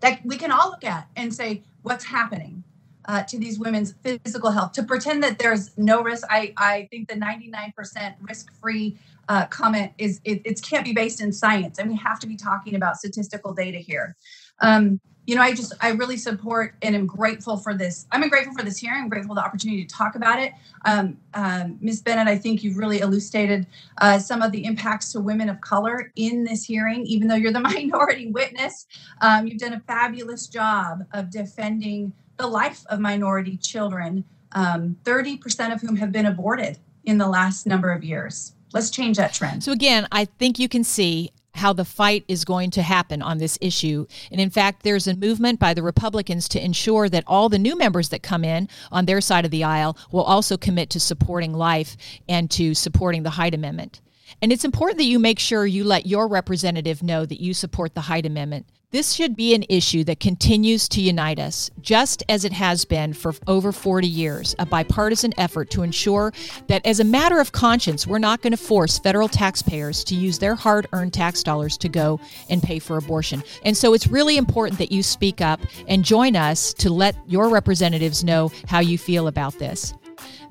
that 0.00 0.24
we 0.24 0.36
can 0.36 0.50
all 0.50 0.70
look 0.70 0.84
at 0.84 1.08
and 1.16 1.34
say, 1.34 1.62
what's 1.82 2.04
happening? 2.06 2.64
Uh, 3.06 3.22
to 3.24 3.38
these 3.38 3.58
women's 3.58 3.94
physical 4.02 4.50
health. 4.50 4.72
To 4.72 4.82
pretend 4.82 5.22
that 5.22 5.38
there's 5.38 5.76
no 5.76 6.02
risk, 6.02 6.26
I, 6.30 6.52
I 6.56 6.88
think 6.90 7.08
the 7.08 7.14
99% 7.14 8.14
risk-free 8.20 8.98
uh, 9.28 9.46
comment 9.46 9.92
is 9.98 10.20
it, 10.24 10.42
it 10.44 10.62
can't 10.62 10.84
be 10.84 10.92
based 10.92 11.20
in 11.20 11.32
science, 11.32 11.78
and 11.78 11.90
we 11.90 11.96
have 11.96 12.20
to 12.20 12.26
be 12.26 12.36
talking 12.36 12.74
about 12.74 12.96
statistical 12.96 13.52
data 13.52 13.78
here. 13.78 14.16
Um, 14.60 15.00
you 15.26 15.34
know, 15.34 15.42
I 15.42 15.52
just 15.52 15.72
I 15.80 15.90
really 15.90 16.16
support 16.16 16.76
and 16.82 16.94
am 16.94 17.06
grateful 17.06 17.56
for 17.56 17.74
this. 17.74 18.06
I'm 18.12 18.26
grateful 18.28 18.54
for 18.54 18.62
this 18.62 18.78
hearing. 18.78 19.02
I'm 19.02 19.08
grateful 19.08 19.34
for 19.34 19.40
the 19.40 19.44
opportunity 19.44 19.84
to 19.84 19.92
talk 19.92 20.14
about 20.14 20.38
it. 20.40 20.52
Um, 20.84 21.18
um, 21.34 21.78
Ms. 21.80 22.02
Bennett, 22.02 22.28
I 22.28 22.38
think 22.38 22.62
you've 22.62 22.76
really 22.76 23.00
elucidated 23.00 23.66
uh, 24.00 24.20
some 24.20 24.40
of 24.40 24.52
the 24.52 24.64
impacts 24.64 25.10
to 25.12 25.20
women 25.20 25.48
of 25.48 25.60
color 25.60 26.12
in 26.14 26.44
this 26.44 26.64
hearing. 26.64 27.04
Even 27.06 27.26
though 27.26 27.34
you're 27.34 27.52
the 27.52 27.60
minority 27.74 28.30
witness, 28.30 28.86
um, 29.20 29.48
you've 29.48 29.58
done 29.58 29.72
a 29.72 29.80
fabulous 29.80 30.46
job 30.46 31.04
of 31.12 31.30
defending 31.30 32.12
the 32.36 32.46
life 32.46 32.84
of 32.88 33.00
minority 33.00 33.56
children, 33.56 34.24
um, 34.52 34.96
30% 35.04 35.72
of 35.72 35.80
whom 35.80 35.96
have 35.96 36.12
been 36.12 36.26
aborted 36.26 36.78
in 37.04 37.18
the 37.18 37.28
last 37.28 37.66
number 37.66 37.90
of 37.90 38.04
years. 38.04 38.52
Let's 38.72 38.90
change 38.90 39.16
that 39.16 39.32
trend. 39.32 39.64
So, 39.64 39.72
again, 39.72 40.06
I 40.12 40.24
think 40.24 40.58
you 40.58 40.68
can 40.68 40.84
see 40.84 41.30
how 41.56 41.72
the 41.72 41.84
fight 41.84 42.24
is 42.28 42.44
going 42.44 42.70
to 42.70 42.82
happen 42.82 43.22
on 43.22 43.38
this 43.38 43.58
issue. 43.60 44.06
And 44.30 44.40
in 44.40 44.50
fact, 44.50 44.82
there's 44.82 45.06
a 45.06 45.16
movement 45.16 45.58
by 45.58 45.74
the 45.74 45.82
Republicans 45.82 46.48
to 46.50 46.62
ensure 46.62 47.08
that 47.08 47.24
all 47.26 47.48
the 47.48 47.58
new 47.58 47.76
members 47.76 48.10
that 48.10 48.22
come 48.22 48.44
in 48.44 48.68
on 48.92 49.06
their 49.06 49.20
side 49.20 49.44
of 49.44 49.50
the 49.50 49.64
aisle 49.64 49.96
will 50.12 50.22
also 50.22 50.56
commit 50.56 50.90
to 50.90 51.00
supporting 51.00 51.54
life 51.54 51.96
and 52.28 52.50
to 52.52 52.74
supporting 52.74 53.22
the 53.22 53.30
Hyde 53.30 53.54
Amendment. 53.54 54.00
And 54.42 54.52
it's 54.52 54.64
important 54.64 54.98
that 54.98 55.04
you 55.04 55.18
make 55.18 55.38
sure 55.38 55.66
you 55.66 55.84
let 55.84 56.06
your 56.06 56.28
representative 56.28 57.02
know 57.02 57.26
that 57.26 57.40
you 57.40 57.54
support 57.54 57.94
the 57.94 58.02
Hyde 58.02 58.26
Amendment 58.26 58.66
this 58.92 59.12
should 59.12 59.34
be 59.36 59.52
an 59.52 59.64
issue 59.68 60.04
that 60.04 60.20
continues 60.20 60.88
to 60.88 61.00
unite 61.00 61.40
us, 61.40 61.70
just 61.80 62.22
as 62.28 62.44
it 62.44 62.52
has 62.52 62.84
been 62.84 63.12
for 63.12 63.34
over 63.48 63.72
40 63.72 64.06
years, 64.06 64.54
a 64.60 64.64
bipartisan 64.64 65.34
effort 65.38 65.70
to 65.70 65.82
ensure 65.82 66.32
that, 66.68 66.86
as 66.86 67.00
a 67.00 67.04
matter 67.04 67.40
of 67.40 67.50
conscience, 67.50 68.06
we're 68.06 68.18
not 68.18 68.42
going 68.42 68.52
to 68.52 68.56
force 68.56 68.98
federal 68.98 69.28
taxpayers 69.28 70.04
to 70.04 70.14
use 70.14 70.38
their 70.38 70.54
hard 70.54 70.86
earned 70.92 71.12
tax 71.12 71.42
dollars 71.42 71.76
to 71.78 71.88
go 71.88 72.20
and 72.48 72.62
pay 72.62 72.78
for 72.78 72.96
abortion. 72.96 73.42
And 73.64 73.76
so 73.76 73.92
it's 73.92 74.06
really 74.06 74.36
important 74.36 74.78
that 74.78 74.92
you 74.92 75.02
speak 75.02 75.40
up 75.40 75.60
and 75.88 76.04
join 76.04 76.36
us 76.36 76.72
to 76.74 76.88
let 76.88 77.16
your 77.26 77.48
representatives 77.48 78.22
know 78.22 78.52
how 78.68 78.78
you 78.78 78.98
feel 78.98 79.26
about 79.26 79.58
this. 79.58 79.94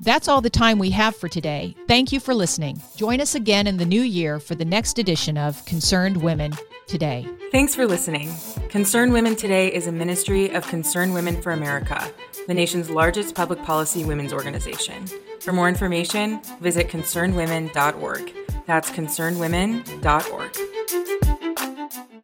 That's 0.00 0.28
all 0.28 0.40
the 0.40 0.50
time 0.50 0.78
we 0.78 0.90
have 0.90 1.16
for 1.16 1.28
today. 1.28 1.74
Thank 1.88 2.12
you 2.12 2.20
for 2.20 2.34
listening. 2.34 2.80
Join 2.96 3.20
us 3.20 3.34
again 3.34 3.66
in 3.66 3.78
the 3.78 3.86
new 3.86 4.02
year 4.02 4.38
for 4.38 4.54
the 4.54 4.64
next 4.64 4.98
edition 4.98 5.36
of 5.38 5.64
Concerned 5.64 6.18
Women 6.18 6.52
Today. 6.86 7.26
Thanks 7.50 7.74
for 7.74 7.86
listening. 7.86 8.32
Concerned 8.68 9.12
Women 9.12 9.36
Today 9.36 9.72
is 9.72 9.86
a 9.86 9.92
ministry 9.92 10.50
of 10.50 10.66
Concerned 10.68 11.14
Women 11.14 11.40
for 11.40 11.52
America. 11.52 12.10
the 12.46 12.54
nation's 12.54 12.88
largest 12.88 13.34
public 13.34 13.60
policy 13.64 14.04
women's 14.04 14.32
organization. 14.32 15.06
For 15.40 15.52
more 15.52 15.68
information, 15.68 16.40
visit 16.60 16.88
concernedwomen.org. 16.88 18.32
That's 18.66 18.90
concernedwomen.org. 18.90 21.35